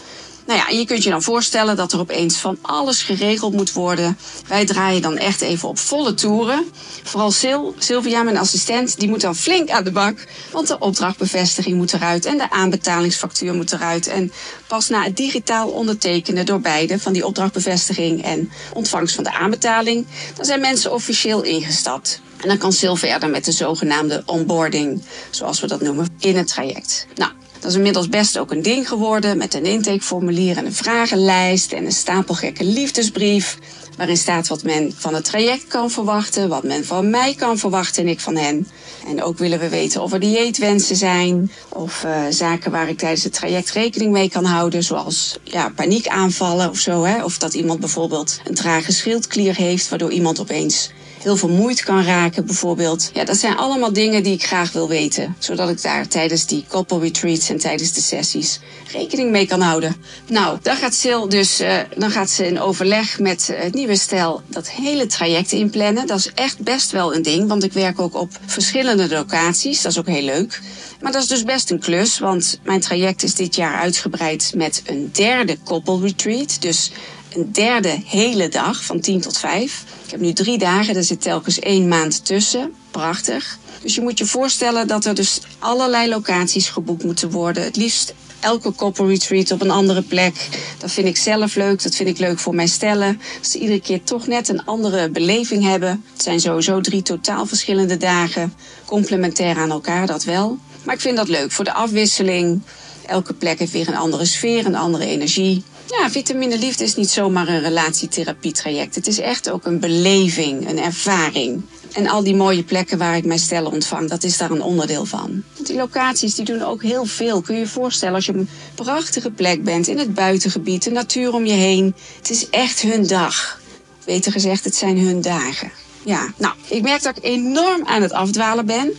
Nou 0.45 0.59
ja, 0.59 0.67
je 0.67 0.85
kunt 0.85 1.03
je 1.03 1.09
dan 1.09 1.21
voorstellen 1.21 1.75
dat 1.75 1.93
er 1.93 1.99
opeens 1.99 2.38
van 2.38 2.57
alles 2.61 3.03
geregeld 3.03 3.53
moet 3.53 3.73
worden. 3.73 4.17
Wij 4.47 4.65
draaien 4.65 5.01
dan 5.01 5.17
echt 5.17 5.41
even 5.41 5.69
op 5.69 5.79
volle 5.79 6.13
toeren. 6.13 6.65
Vooral 7.03 7.31
Sil, 7.39 7.61
Sylvia, 7.77 8.23
mijn 8.23 8.38
assistent, 8.38 8.99
die 8.99 9.09
moet 9.09 9.21
dan 9.21 9.35
flink 9.35 9.69
aan 9.69 9.83
de 9.83 9.91
bak. 9.91 10.27
Want 10.51 10.67
de 10.67 10.79
opdrachtbevestiging 10.79 11.77
moet 11.77 11.93
eruit 11.93 12.25
en 12.25 12.38
de 12.38 12.49
aanbetalingsfactuur 12.49 13.53
moet 13.53 13.71
eruit. 13.71 14.07
En 14.07 14.31
pas 14.67 14.89
na 14.89 15.03
het 15.03 15.17
digitaal 15.17 15.69
ondertekenen 15.69 16.45
door 16.45 16.59
beide 16.59 16.99
van 16.99 17.13
die 17.13 17.25
opdrachtbevestiging 17.25 18.23
en 18.23 18.51
ontvangst 18.73 19.15
van 19.15 19.23
de 19.23 19.33
aanbetaling, 19.33 20.05
dan 20.35 20.45
zijn 20.45 20.61
mensen 20.61 20.93
officieel 20.93 21.41
ingestapt. 21.41 22.21
En 22.41 22.47
dan 22.47 22.57
kan 22.57 22.73
Sil 22.79 22.95
verder 22.95 23.29
met 23.29 23.45
de 23.45 23.51
zogenaamde 23.51 24.23
onboarding, 24.25 25.03
zoals 25.29 25.59
we 25.59 25.67
dat 25.67 25.81
noemen, 25.81 26.07
in 26.19 26.38
het 26.38 26.47
traject. 26.47 27.07
Nou, 27.15 27.31
dat 27.62 27.72
is 27.72 27.78
inmiddels 27.78 28.10
best 28.10 28.38
ook 28.38 28.52
een 28.52 28.62
ding 28.62 28.88
geworden 28.88 29.38
met 29.38 29.54
een 29.54 29.66
intakeformulier 29.66 30.58
en 30.58 30.66
een 30.66 30.74
vragenlijst 30.74 31.72
en 31.72 31.86
een 31.86 31.92
stapelgekke 31.92 32.63
liefdesbrief. 32.63 33.58
Waarin 33.98 34.18
staat 34.18 34.48
wat 34.48 34.63
men 34.63 34.94
van 34.98 35.13
het 35.13 35.24
traject 35.24 35.68
kan 35.68 35.92
verwachten, 35.92 36.50
wat 36.50 36.63
men 36.63 36.86
van 36.86 37.10
mij 37.10 37.36
kan 37.36 37.58
verwachten 37.58 38.04
en 38.04 38.10
ik 38.10 38.19
van 38.19 38.36
hen. 38.36 38.68
En 39.08 39.24
ook 39.24 39.38
willen 39.38 39.60
we 39.60 39.69
weten 39.69 40.02
of 40.02 40.13
er 40.13 40.19
dieetwensen 40.19 40.96
zijn 40.96 41.52
of 41.69 42.04
uh, 42.04 42.22
zaken 42.30 42.72
waar 42.72 42.90
ik 42.90 42.98
tijdens 42.98 43.24
het 43.24 43.34
traject 43.34 43.72
rekening 43.72 44.12
mee 44.12 44.30
kan 44.30 44.46
houden, 44.46 44.84
zoals 44.84 45.38
ja, 45.44 45.69
paniekaanvallen 45.69 46.69
of 46.69 46.80
zo. 46.80 47.04
Hè? 47.04 47.24
Of 47.24 47.38
dat 47.38 47.54
iemand 47.54 47.80
bijvoorbeeld 47.80 48.40
een 48.44 48.56
trage 48.56 48.92
schildklier 48.92 49.56
heeft, 49.56 49.90
waardoor 49.90 50.12
iemand 50.12 50.40
opeens 50.40 50.92
heel 51.21 51.38
vermoeid 51.38 51.83
kan 51.83 52.03
raken 52.03 52.45
bijvoorbeeld. 52.45 53.09
Ja, 53.13 53.23
dat 53.23 53.38
zijn 53.38 53.57
allemaal 53.57 53.94
dingen 53.94 54.23
die 54.23 54.33
ik 54.33 54.45
graag 54.45 54.71
wil 54.71 54.88
weten. 54.88 55.35
Zodat 55.39 55.69
ik 55.69 55.81
daar 55.81 56.07
tijdens 56.07 56.45
die 56.45 56.65
couple 56.68 57.00
retreats 57.00 57.50
en 57.50 57.57
tijdens 57.57 57.94
de 57.94 58.01
sessies 58.01 58.59
rekening 58.91 59.31
mee 59.31 59.45
kan 59.45 59.62
houden. 59.62 59.95
Nou, 60.27 60.57
dan 60.62 60.75
gaat 60.75 60.94
Sil 61.01 61.23
dus, 61.29 61.62
uh, 61.62 61.77
dan 61.97 62.12
gaat 62.12 62.29
ze 62.29 62.45
in 62.47 62.59
overleg 62.59 63.19
met 63.19 63.47
uh, 63.51 63.59
het 63.59 63.73
nieuwe 63.73 63.95
stel 63.95 64.41
dat 64.47 64.69
hele 64.69 65.06
traject 65.06 65.51
inplannen. 65.51 66.07
Dat 66.07 66.18
is 66.18 66.31
echt 66.33 66.59
best 66.59 66.91
wel 66.91 67.15
een 67.15 67.21
ding, 67.21 67.47
want 67.47 67.63
ik 67.63 67.74
werk 67.74 68.00
ook 68.00 68.15
op 68.15 68.29
verschillende 68.45 69.09
locaties. 69.09 69.81
Dat 69.81 69.91
is 69.91 70.00
ook 70.00 70.07
heel 70.07 70.24
leuk. 70.24 70.62
Maar 71.01 71.12
dat 71.12 71.21
is 71.21 71.27
dus 71.27 71.44
best 71.44 71.71
een 71.71 71.79
klus, 71.79 72.19
want 72.19 72.59
mijn 72.63 72.79
traject 72.79 73.24
is 73.24 73.35
dit 73.35 73.56
jaar 73.56 73.79
uitgebreid 73.79 74.51
met 74.56 74.81
een 74.85 75.09
derde 75.12 75.57
couple 75.63 76.00
retreat. 76.00 76.62
Dus 76.62 76.91
een 77.36 77.51
derde 77.51 78.01
hele 78.06 78.50
dag 78.50 78.83
van 78.83 79.00
10 79.00 79.22
tot 79.22 79.38
5. 79.38 79.83
Ik 80.06 80.12
heb 80.12 80.19
nu 80.19 80.33
drie 80.33 80.57
dagen, 80.57 80.95
er 80.95 81.04
zit 81.04 81.22
telkens 81.22 81.60
één 81.60 81.88
maand 81.88 82.25
tussen. 82.25 82.74
Prachtig. 82.92 83.57
Dus 83.81 83.95
je 83.95 84.01
moet 84.01 84.18
je 84.18 84.25
voorstellen 84.25 84.88
dat 84.88 85.06
er 85.06 85.16
dus 85.16 85.42
allerlei 85.60 86.10
locaties 86.10 86.69
geboekt 86.69 87.04
moeten 87.04 87.31
worden. 87.31 87.63
Het 87.63 87.75
liefst 87.75 88.13
elke 88.39 88.75
couple 88.75 89.07
retreat 89.07 89.51
op 89.51 89.62
een 89.62 89.72
andere 89.72 90.01
plek. 90.01 90.50
Dat 90.78 90.92
vind 90.92 91.07
ik 91.07 91.18
zelf 91.18 91.56
leuk. 91.56 91.83
Dat 91.83 91.95
vind 91.95 92.10
ik 92.10 92.18
leuk 92.18 92.39
voor 92.39 92.56
mijn 92.56 92.68
stellen. 92.68 93.22
Dat 93.38 93.48
ze 93.48 93.60
iedere 93.60 93.81
keer 93.81 94.04
toch 94.04 94.27
net 94.27 94.50
een 94.50 94.66
andere 94.66 95.10
beleving 95.10 95.63
hebben. 95.63 96.04
Het 96.13 96.24
zijn 96.24 96.39
sowieso 96.39 96.81
drie 96.81 97.01
totaal 97.01 97.45
verschillende 97.45 97.98
dagen. 97.98 98.54
Complementair 98.86 99.57
aan 99.57 99.72
elkaar, 99.72 100.07
dat 100.07 100.24
wel. 100.24 100.57
Maar 100.84 100.95
ik 100.95 101.01
vind 101.01 101.18
dat 101.18 101.27
leuk 101.27 101.51
voor 101.51 101.66
de 101.66 101.74
afwisseling. 101.74 102.62
Elke 103.06 103.34
plek 103.34 103.60
heeft 103.60 103.72
weer 103.72 103.88
een 103.88 103.95
andere 103.95 104.25
sfeer, 104.25 104.66
een 104.66 104.75
andere 104.75 105.06
energie. 105.06 105.63
Ja, 105.88 106.10
vitamine 106.10 106.57
liefde 106.57 106.83
is 106.83 106.95
niet 106.95 107.10
zomaar 107.10 107.48
een 107.48 107.62
relatietherapietraject. 107.62 108.95
Het 108.95 109.07
is 109.07 109.19
echt 109.19 109.50
ook 109.50 109.66
een 109.66 109.80
beleving, 109.80 110.69
een 110.69 110.80
ervaring. 110.80 111.62
En 111.92 112.07
al 112.07 112.24
die 112.24 112.36
mooie 112.36 112.63
plekken 112.63 112.98
waar 112.98 113.16
ik 113.16 113.25
mijn 113.25 113.39
stellen 113.39 113.72
ontvang, 113.72 114.10
dat 114.10 114.24
is 114.24 114.38
daar 114.38 114.51
een 114.51 114.62
onderdeel 114.62 115.06
van. 115.06 115.44
Die 115.63 115.75
locaties 115.75 116.36
die 116.36 116.45
doen 116.45 116.62
ook 116.62 116.83
heel 116.83 117.06
veel. 117.06 117.42
Kun 117.42 117.56
je 117.56 117.62
je 117.62 117.68
voorstellen 117.68 118.16
als 118.16 118.25
je 118.25 118.31
op 118.31 118.38
een 118.38 118.50
prachtige 118.75 119.31
plek 119.31 119.63
bent 119.63 119.88
in 119.88 119.98
het 119.98 120.13
buitengebied, 120.13 120.83
de 120.83 120.92
natuur 120.92 121.33
om 121.33 121.45
je 121.45 121.54
heen. 121.54 121.95
Het 122.18 122.30
is 122.30 122.50
echt 122.50 122.81
hun 122.81 123.07
dag. 123.07 123.60
Beter 124.06 124.31
gezegd, 124.31 124.63
het 124.63 124.75
zijn 124.75 124.98
hun 124.98 125.22
dagen. 125.22 125.72
Ja, 126.04 126.34
nou, 126.38 126.54
ik 126.68 126.81
merk 126.81 127.04
dat 127.04 127.18
ik 127.18 127.24
enorm 127.24 127.86
aan 127.86 128.01
het 128.01 128.12
afdwalen 128.12 128.65
ben. 128.65 128.94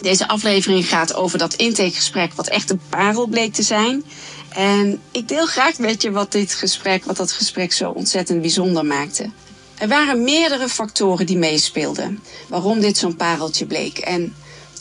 Deze 0.00 0.28
aflevering 0.28 0.88
gaat 0.88 1.14
over 1.14 1.38
dat 1.38 1.54
intakegesprek, 1.54 2.32
wat 2.32 2.48
echt 2.48 2.70
een 2.70 2.80
parel 2.88 3.26
bleek 3.26 3.52
te 3.52 3.62
zijn. 3.62 4.04
En 4.48 5.00
ik 5.10 5.28
deel 5.28 5.46
graag 5.46 5.78
met 5.78 6.02
je 6.02 6.10
wat 6.10 6.32
dit 6.32 6.54
gesprek, 6.54 7.04
wat 7.04 7.16
dat 7.16 7.32
gesprek 7.32 7.72
zo 7.72 7.90
ontzettend 7.90 8.40
bijzonder 8.40 8.84
maakte. 8.84 9.30
Er 9.74 9.88
waren 9.88 10.24
meerdere 10.24 10.68
factoren 10.68 11.26
die 11.26 11.38
meespeelden 11.38 12.22
waarom 12.48 12.80
dit 12.80 12.96
zo'n 12.96 13.16
pareltje 13.16 13.66
bleek. 13.66 13.98
En 13.98 14.34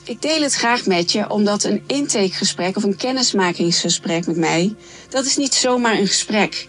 ik 0.04 0.22
deel 0.22 0.42
het 0.42 0.54
graag 0.54 0.86
met 0.86 1.12
je 1.12 1.30
omdat 1.30 1.64
een 1.64 1.84
intakegesprek 1.88 2.78
of 2.78 2.84
een 2.84 2.96
kennismakingsgesprek 2.96 4.28
met 4.28 4.38
mij, 4.38 4.76
dat 5.10 5.26
is 5.26 5.38
niet 5.38 5.54
zomaar 5.54 5.98
een 5.98 6.08
gesprek. 6.08 6.68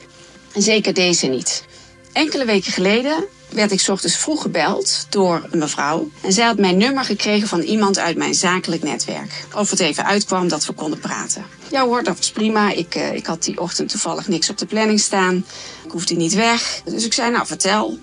En 0.53 0.63
zeker 0.63 0.95
deze 0.95 1.27
niet. 1.27 1.65
Enkele 2.13 2.45
weken 2.45 2.73
geleden 2.73 3.25
werd 3.49 3.73
ik 3.73 3.89
ochtends 3.89 4.17
vroeg 4.17 4.43
gebeld 4.43 5.07
door 5.09 5.47
een 5.51 5.59
mevrouw. 5.59 6.11
En 6.21 6.33
zij 6.33 6.47
had 6.47 6.59
mijn 6.59 6.77
nummer 6.77 7.05
gekregen 7.05 7.49
van 7.49 7.61
iemand 7.61 7.99
uit 7.99 8.17
mijn 8.17 8.35
zakelijk 8.35 8.83
netwerk. 8.83 9.47
Of 9.55 9.71
het 9.71 9.81
even 9.81 10.05
uitkwam 10.05 10.49
dat 10.49 10.67
we 10.67 10.73
konden 10.73 10.99
praten. 10.99 11.45
Ja 11.71 11.85
hoor, 11.85 12.03
dat 12.03 12.17
was 12.17 12.31
prima. 12.31 12.71
Ik, 12.73 12.95
uh, 12.95 13.15
ik 13.15 13.27
had 13.27 13.43
die 13.43 13.61
ochtend 13.61 13.89
toevallig 13.89 14.29
niks 14.29 14.51
op 14.51 14.59
de 14.59 14.67
planning 14.67 15.01
staan. 15.01 15.45
Ik 15.85 15.91
hoefde 15.91 16.15
niet 16.15 16.35
weg. 16.35 16.81
Dus 16.85 17.05
ik 17.05 17.13
zei, 17.13 17.31
nou 17.31 17.47
vertel. 17.47 17.99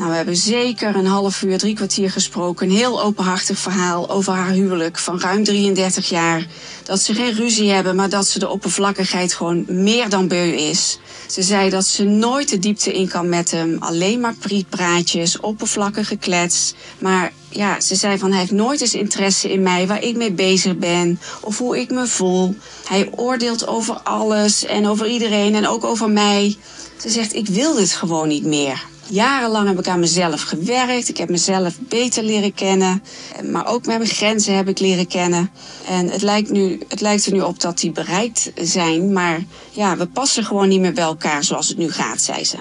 Nou, 0.00 0.12
we 0.12 0.18
hebben 0.18 0.36
zeker 0.36 0.96
een 0.96 1.06
half 1.06 1.42
uur, 1.42 1.58
drie 1.58 1.74
kwartier 1.74 2.10
gesproken. 2.10 2.68
Een 2.68 2.76
heel 2.76 3.02
openhartig 3.02 3.58
verhaal 3.58 4.10
over 4.10 4.32
haar 4.32 4.50
huwelijk 4.50 4.98
van 4.98 5.20
ruim 5.20 5.44
33 5.44 6.08
jaar. 6.08 6.46
Dat 6.84 7.00
ze 7.00 7.14
geen 7.14 7.32
ruzie 7.32 7.70
hebben, 7.70 7.96
maar 7.96 8.08
dat 8.08 8.26
ze 8.26 8.38
de 8.38 8.48
oppervlakkigheid 8.48 9.34
gewoon 9.34 9.64
meer 9.68 10.08
dan 10.08 10.28
beu 10.28 10.50
is. 10.50 10.98
Ze 11.26 11.42
zei 11.42 11.70
dat 11.70 11.86
ze 11.86 12.04
nooit 12.04 12.48
de 12.48 12.58
diepte 12.58 12.92
in 12.92 13.08
kan 13.08 13.28
met 13.28 13.50
hem. 13.50 13.76
Alleen 13.80 14.20
maar 14.20 14.34
prietpraatjes, 14.34 15.40
oppervlakkige 15.40 16.16
klets. 16.16 16.74
Maar 16.98 17.32
ja, 17.48 17.80
ze 17.80 17.94
zei 17.94 18.18
van 18.18 18.30
hij 18.30 18.40
heeft 18.40 18.52
nooit 18.52 18.80
eens 18.80 18.94
interesse 18.94 19.52
in 19.52 19.62
mij, 19.62 19.86
waar 19.86 20.02
ik 20.02 20.16
mee 20.16 20.32
bezig 20.32 20.76
ben 20.76 21.20
of 21.40 21.58
hoe 21.58 21.78
ik 21.80 21.90
me 21.90 22.06
voel. 22.06 22.56
Hij 22.84 23.08
oordeelt 23.10 23.66
over 23.66 23.94
alles 23.94 24.64
en 24.64 24.86
over 24.86 25.06
iedereen 25.08 25.54
en 25.54 25.68
ook 25.68 25.84
over 25.84 26.10
mij. 26.10 26.56
Ze 26.96 27.08
zegt 27.08 27.34
ik 27.34 27.46
wil 27.46 27.74
dit 27.74 27.92
gewoon 27.92 28.28
niet 28.28 28.44
meer. 28.44 28.89
Jarenlang 29.10 29.68
heb 29.68 29.78
ik 29.78 29.88
aan 29.88 30.00
mezelf 30.00 30.42
gewerkt. 30.42 31.08
Ik 31.08 31.16
heb 31.16 31.28
mezelf 31.28 31.78
beter 31.80 32.22
leren 32.22 32.54
kennen. 32.54 33.02
Maar 33.50 33.66
ook 33.66 33.86
mijn 33.86 34.06
grenzen 34.06 34.56
heb 34.56 34.68
ik 34.68 34.78
leren 34.78 35.06
kennen. 35.06 35.50
En 35.88 36.08
het 36.08 36.22
lijkt, 36.22 36.50
nu, 36.50 36.80
het 36.88 37.00
lijkt 37.00 37.26
er 37.26 37.32
nu 37.32 37.40
op 37.40 37.60
dat 37.60 37.78
die 37.78 37.90
bereikt 37.92 38.52
zijn. 38.54 39.12
Maar 39.12 39.44
ja, 39.70 39.96
we 39.96 40.06
passen 40.06 40.44
gewoon 40.44 40.68
niet 40.68 40.80
meer 40.80 40.92
bij 40.92 41.04
elkaar 41.04 41.44
zoals 41.44 41.68
het 41.68 41.78
nu 41.78 41.90
gaat, 41.92 42.20
zei 42.20 42.44
ze. 42.44 42.56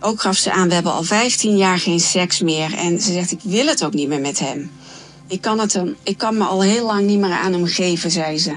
Ook 0.00 0.20
gaf 0.20 0.36
ze 0.36 0.52
aan, 0.52 0.68
we 0.68 0.74
hebben 0.74 0.92
al 0.92 1.02
15 1.02 1.56
jaar 1.56 1.78
geen 1.78 2.00
seks 2.00 2.40
meer. 2.40 2.74
En 2.74 3.00
ze 3.00 3.12
zegt, 3.12 3.32
ik 3.32 3.40
wil 3.42 3.66
het 3.66 3.84
ook 3.84 3.94
niet 3.94 4.08
meer 4.08 4.20
met 4.20 4.38
hem. 4.38 4.70
Ik 5.26 5.40
kan, 5.40 5.58
het, 5.58 5.80
ik 6.02 6.18
kan 6.18 6.36
me 6.36 6.44
al 6.44 6.62
heel 6.62 6.86
lang 6.86 7.06
niet 7.06 7.18
meer 7.18 7.30
aan 7.30 7.52
hem 7.52 7.66
geven, 7.66 8.10
zei 8.10 8.38
ze. 8.38 8.52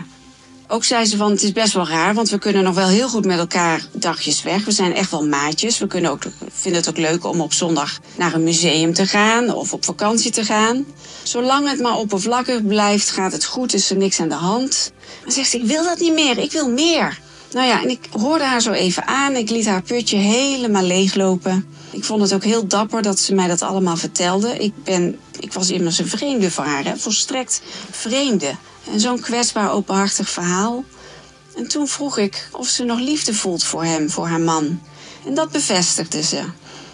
Ook 0.71 0.83
zei 0.83 1.05
ze 1.05 1.17
van 1.17 1.31
het 1.31 1.43
is 1.43 1.51
best 1.51 1.73
wel 1.73 1.87
raar, 1.87 2.13
want 2.13 2.29
we 2.29 2.37
kunnen 2.37 2.63
nog 2.63 2.75
wel 2.75 2.87
heel 2.87 3.09
goed 3.09 3.25
met 3.25 3.39
elkaar 3.39 3.85
dagjes 3.91 4.43
weg. 4.43 4.65
We 4.65 4.71
zijn 4.71 4.93
echt 4.93 5.11
wel 5.11 5.27
maatjes. 5.27 5.77
We 5.77 5.87
kunnen 5.87 6.11
ook, 6.11 6.23
vinden 6.51 6.81
het 6.81 6.89
ook 6.89 6.97
leuk 6.97 7.25
om 7.25 7.41
op 7.41 7.53
zondag 7.53 7.99
naar 8.17 8.33
een 8.33 8.43
museum 8.43 8.93
te 8.93 9.07
gaan 9.07 9.53
of 9.53 9.73
op 9.73 9.85
vakantie 9.85 10.31
te 10.31 10.43
gaan. 10.45 10.85
Zolang 11.23 11.69
het 11.69 11.79
maar 11.79 11.97
oppervlakkig 11.97 12.65
blijft, 12.65 13.09
gaat 13.09 13.31
het 13.31 13.45
goed, 13.45 13.73
is 13.73 13.89
er 13.89 13.97
niks 13.97 14.19
aan 14.19 14.29
de 14.29 14.35
hand. 14.35 14.91
Maar 15.23 15.31
zegt 15.31 15.49
ze, 15.49 15.57
ik 15.57 15.65
wil 15.65 15.83
dat 15.83 15.99
niet 15.99 16.13
meer, 16.13 16.37
ik 16.37 16.51
wil 16.51 16.69
meer. 16.69 17.19
Nou 17.51 17.67
ja, 17.67 17.81
en 17.81 17.89
ik 17.89 18.09
hoorde 18.11 18.43
haar 18.43 18.61
zo 18.61 18.71
even 18.71 19.07
aan. 19.07 19.35
Ik 19.35 19.49
liet 19.49 19.65
haar 19.65 19.81
putje 19.81 20.17
helemaal 20.17 20.83
leeglopen. 20.83 21.67
Ik 21.99 22.05
vond 22.05 22.21
het 22.21 22.33
ook 22.33 22.43
heel 22.43 22.67
dapper 22.67 23.01
dat 23.01 23.19
ze 23.19 23.33
mij 23.33 23.47
dat 23.47 23.61
allemaal 23.61 23.97
vertelde. 23.97 24.57
Ik, 24.57 24.83
ben, 24.83 25.19
ik 25.39 25.53
was 25.53 25.69
immers 25.69 25.99
een 25.99 26.07
vreemde 26.07 26.51
voor 26.51 26.63
haar, 26.63 26.83
hè? 26.83 26.97
volstrekt 26.97 27.61
vreemde. 27.91 28.55
En 28.91 28.99
zo'n 28.99 29.19
kwetsbaar, 29.19 29.71
openhartig 29.71 30.29
verhaal. 30.29 30.83
En 31.55 31.67
toen 31.67 31.87
vroeg 31.87 32.17
ik 32.17 32.49
of 32.51 32.67
ze 32.67 32.83
nog 32.83 32.99
liefde 32.99 33.33
voelt 33.33 33.63
voor 33.63 33.83
hem, 33.83 34.09
voor 34.09 34.27
haar 34.27 34.39
man. 34.39 34.81
En 35.25 35.33
dat 35.33 35.51
bevestigde 35.51 36.23
ze. 36.23 36.43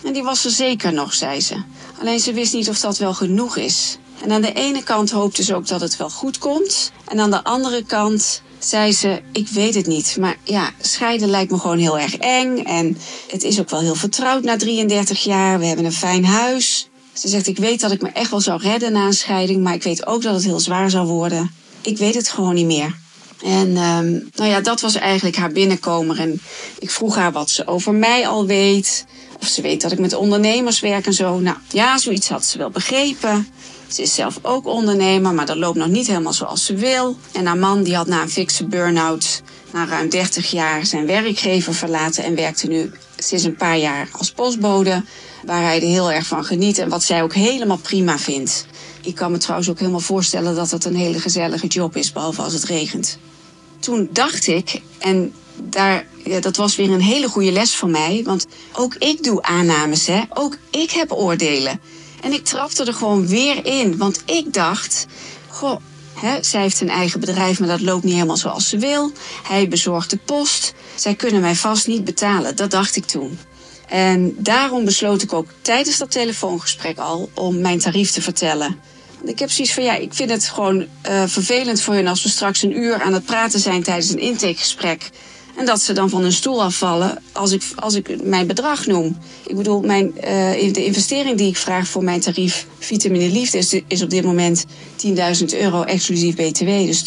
En 0.04 0.14
die 0.14 0.24
was 0.24 0.46
er 0.46 0.52
zeker 0.52 0.94
nog, 0.94 1.14
zei 1.14 1.42
ze. 1.42 1.64
Alleen 2.00 2.20
ze 2.20 2.34
wist 2.34 2.54
niet 2.54 2.70
of 2.70 2.80
dat 2.80 2.98
wel 2.98 3.14
genoeg 3.14 3.58
is. 3.58 3.98
En 4.24 4.32
aan 4.32 4.42
de 4.42 4.54
ene 4.54 4.84
kant 4.84 5.12
hoopte 5.12 5.44
ze 5.44 5.56
ook 5.56 5.68
dat 5.68 5.82
het 5.82 5.98
wel 5.98 6.10
goed 6.10 6.38
komt. 6.38 6.92
En 7.08 7.20
aan 7.20 7.32
de 7.32 7.44
andere 7.44 7.84
kant 7.84 8.42
zei 8.66 8.94
ze: 8.94 9.22
Ik 9.32 9.48
weet 9.48 9.76
het 9.76 9.88
niet. 9.88 10.18
Maar 10.20 10.38
ja, 10.44 10.72
scheiden 10.82 11.30
lijkt 11.30 11.52
me 11.52 11.58
gewoon 11.58 11.78
heel 11.78 12.00
erg 12.00 12.18
eng. 12.18 12.58
En 12.58 12.98
het 13.28 13.44
is 13.44 13.60
ook 13.60 13.70
wel 13.70 13.80
heel 13.80 13.96
vertrouwd 13.96 14.44
na 14.44 14.58
33 14.58 15.24
jaar. 15.24 15.60
We 15.60 15.66
hebben 15.66 15.86
een 15.86 15.94
fijn 15.94 16.26
huis. 16.26 16.90
Ze 17.14 17.28
zegt: 17.28 17.48
Ik 17.48 17.58
weet 17.58 17.82
dat 17.82 17.92
ik 17.92 18.02
me 18.02 18.10
echt 18.10 18.30
wel 18.30 18.42
zou 18.42 18.62
redden 18.62 18.92
na 18.92 19.06
een 19.06 19.14
scheiding. 19.14 19.64
Maar 19.64 19.74
ik 19.74 19.84
weet 19.84 20.08
ook 20.08 20.22
dat 20.22 20.34
het 20.34 20.44
heel 20.44 20.60
zwaar 20.60 20.90
zou 20.90 21.08
worden. 21.08 21.52
Ik 21.82 21.98
weet 21.98 22.16
het 22.16 22.30
gewoon 22.30 22.54
niet 22.54 22.66
meer. 22.66 22.96
En 23.44 23.78
um, 23.78 24.30
nou 24.36 24.50
ja, 24.50 24.62
dat 24.62 24.82
was 24.82 24.96
eigenlijk 24.96 25.36
haar 25.36 25.52
binnenkomer. 25.52 26.20
En 26.20 26.42
ik 26.80 26.92
vroeg 26.92 27.16
haar 27.16 27.32
wat 27.32 27.50
ze 27.50 27.68
over 27.68 27.94
mij 27.94 28.28
al 28.28 28.46
weet. 28.46 29.06
Of 29.42 29.48
ze 29.48 29.62
weet 29.62 29.82
dat 29.82 29.92
ik 29.92 30.00
met 30.00 30.14
ondernemers 30.14 30.80
werk 30.80 31.06
en 31.06 31.14
zo. 31.14 31.40
Nou 31.40 31.58
ja, 31.72 31.98
zoiets 31.98 32.30
had 32.30 32.46
ze 32.46 32.58
wel 32.58 32.70
begrepen. 32.70 33.48
Ze 33.88 34.02
is 34.02 34.14
zelf 34.14 34.40
ook 34.42 34.68
ondernemer, 34.68 35.34
maar 35.34 35.46
dat 35.46 35.58
loopt 35.58 35.78
nog 35.78 35.88
niet 35.88 36.08
helemaal 36.08 36.34
zoals 36.34 36.66
ze 36.66 36.76
wil. 36.76 37.18
En 37.32 37.46
haar 37.46 37.58
man 37.58 37.84
die 37.84 37.96
had 37.96 38.08
na 38.08 38.22
een 38.22 38.30
fikse 38.30 38.66
burn-out 38.66 39.42
na 39.72 39.86
ruim 39.86 40.10
30 40.10 40.52
jaar 40.52 40.86
zijn 40.86 41.06
werkgever 41.06 41.74
verlaten 41.74 42.24
en 42.24 42.36
werkte 42.36 42.68
nu 42.68 42.92
sinds 43.18 43.44
een 43.44 43.56
paar 43.56 43.78
jaar 43.78 44.10
als 44.12 44.32
postbode. 44.32 45.04
Waar 45.46 45.62
hij 45.62 45.76
er 45.82 45.88
heel 45.88 46.12
erg 46.12 46.28
van 46.28 46.46
geniet 46.46 46.78
en 46.78 46.90
wat 46.90 47.04
zij 47.04 47.24
ook 47.24 47.34
helemaal 47.34 47.78
prima 47.78 48.18
vindt. 48.18 48.66
Ik 49.02 49.16
kan 49.16 49.32
me 49.32 49.38
trouwens 49.38 49.70
ook 49.70 49.80
helemaal 49.80 50.00
voorstellen 50.00 50.56
dat 50.56 50.72
het 50.72 50.86
een 50.86 50.96
hele 50.96 51.20
gezellige 51.20 51.68
job 51.68 51.96
is, 51.96 52.12
behalve 52.12 52.42
als 52.42 52.54
het 52.54 52.64
regent. 52.64 53.18
Toen 53.80 54.10
dacht 54.12 54.48
ik, 54.48 54.82
en 55.00 55.34
daar, 55.64 56.06
ja, 56.24 56.40
dat 56.40 56.56
was 56.56 56.76
weer 56.76 56.92
een 56.92 57.02
hele 57.02 57.28
goede 57.28 57.52
les 57.52 57.76
voor 57.76 57.90
mij, 57.90 58.22
want 58.26 58.46
ook 58.74 58.96
ik 58.96 59.24
doe 59.24 59.42
aannames, 59.42 60.08
hè? 60.08 60.22
ook 60.34 60.58
ik 60.70 60.92
heb 60.92 61.12
oordelen. 61.12 61.80
En 62.26 62.34
ik 62.34 62.44
trapte 62.44 62.84
er 62.84 62.94
gewoon 62.94 63.28
weer 63.28 63.66
in, 63.66 63.98
want 63.98 64.22
ik 64.26 64.54
dacht, 64.54 65.06
goh, 65.48 65.76
hè, 66.14 66.44
zij 66.44 66.62
heeft 66.62 66.82
een 66.82 66.90
eigen 66.90 67.20
bedrijf, 67.20 67.60
maar 67.60 67.68
dat 67.68 67.82
loopt 67.82 68.04
niet 68.04 68.14
helemaal 68.14 68.38
zoals 68.38 68.70
ze 68.70 68.78
wil. 68.78 69.12
Hij 69.44 69.68
bezorgt 69.68 70.10
de 70.10 70.18
post. 70.18 70.74
Zij 70.96 71.16
kunnen 71.16 71.42
mij 71.42 71.56
vast 71.56 71.88
niet 71.88 72.04
betalen. 72.04 72.56
Dat 72.56 72.72
dacht 72.72 72.96
ik 72.96 73.06
toen. 73.06 73.40
En 73.88 74.36
daarom 74.38 74.86
besloot 74.86 75.22
ik 75.22 75.34
ook 75.34 75.48
tijdens 75.62 75.98
dat 75.98 76.12
telefoongesprek 76.12 76.98
al 76.98 77.30
om 77.34 77.62
mijn 77.62 77.80
tarief 77.80 78.12
te 78.12 78.22
vertellen. 78.22 78.80
Ik 79.24 79.40
heb 79.40 79.52
zoiets 79.52 79.74
van, 79.74 79.84
ja, 79.84 79.96
ik 79.96 80.14
vind 80.14 80.30
het 80.30 80.48
gewoon 80.48 80.78
uh, 81.10 81.24
vervelend 81.26 81.82
voor 81.82 81.94
hun 81.94 82.08
als 82.08 82.24
we 82.24 82.30
straks 82.30 82.62
een 82.62 82.78
uur 82.78 83.02
aan 83.02 83.14
het 83.14 83.26
praten 83.26 83.60
zijn 83.60 83.84
tijdens 83.84 84.10
een 84.10 84.20
intakegesprek. 84.20 85.10
En 85.56 85.66
dat 85.66 85.82
ze 85.82 85.94
dan 85.94 86.10
van 86.10 86.22
hun 86.22 86.32
stoel 86.32 86.64
afvallen 86.64 87.24
als 87.32 87.52
ik, 87.52 87.64
als 87.76 87.94
ik 87.94 88.24
mijn 88.24 88.48
bedrag 88.48 88.86
noem. 88.86 89.18
Ik 89.48 89.56
bedoel, 89.56 89.82
mijn, 89.82 90.14
uh, 90.16 90.74
de 90.74 90.86
investering 90.86 91.38
die 91.38 91.48
ik 91.48 91.58
vraag 91.58 91.88
voor 91.88 92.04
mijn 92.04 92.20
tarief 92.20 92.66
Vitamine 92.80 93.30
Liefde 93.30 93.58
is, 93.58 93.82
is 93.88 94.02
op 94.02 94.10
dit 94.10 94.24
moment 94.24 94.66
10.000 95.06 95.12
euro 95.60 95.84
exclusief 95.84 96.36
BTW. 96.36 96.66
Dus 96.66 97.04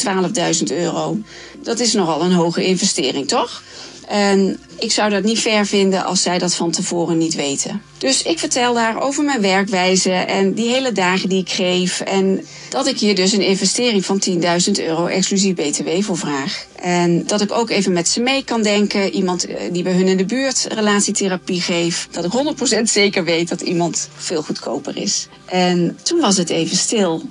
12.000 0.59 0.63
euro. 0.77 1.19
Dat 1.63 1.81
is 1.81 1.93
nogal 1.93 2.23
een 2.23 2.33
hoge 2.33 2.65
investering, 2.65 3.29
toch? 3.29 3.63
En 4.09 4.59
ik 4.79 4.93
zou 4.93 5.11
dat 5.11 5.23
niet 5.23 5.39
fair 5.39 5.67
vinden 5.67 6.05
als 6.05 6.23
zij 6.23 6.39
dat 6.39 6.55
van 6.55 6.71
tevoren 6.71 7.19
niet 7.19 7.35
weten. 7.35 7.83
Dus 7.99 8.23
ik 8.23 8.39
vertel 8.39 8.75
daar 8.75 9.03
over 9.03 9.25
mijn 9.25 9.41
werkwijze 9.41 10.13
en 10.13 10.53
die 10.53 10.69
hele 10.69 10.93
dagen 10.93 11.29
die 11.29 11.41
ik 11.41 11.51
geef. 11.51 12.01
En 12.01 12.47
dat 12.69 12.87
ik 12.87 12.99
hier 12.99 13.15
dus 13.15 13.33
een 13.33 13.45
investering 13.47 14.05
van 14.05 14.23
10.000 14.29 14.37
euro 14.73 15.07
exclusief 15.07 15.55
BTW 15.55 15.89
voor 16.01 16.19
vraag. 16.19 16.67
En 16.75 17.27
dat 17.27 17.41
ik 17.41 17.53
ook 17.53 17.71
even 17.71 17.93
met 17.93 18.09
ze 18.09 18.21
mee 18.21 18.45
kan 18.45 18.63
denken. 18.63 19.11
Iemand 19.11 19.47
eh, 19.47 19.73
die 19.73 19.83
bij 19.83 19.93
hun 19.93 20.09
in 20.09 20.17
de 20.17 20.25
buurt 20.25 20.67
relatietherapie 20.69 21.61
geeft. 21.61 22.09
Dat 22.11 22.25
ik 22.25 22.33
100% 22.79 22.83
zeker 22.83 23.25
weet 23.25 23.49
dat 23.49 23.61
iemand 23.61 24.09
veel 24.17 24.43
goedkoper 24.43 24.97
is. 24.97 25.29
En 25.45 25.99
toen 26.03 26.21
was 26.21 26.37
het 26.37 26.51
even 26.51 26.77
stil. 26.77 27.23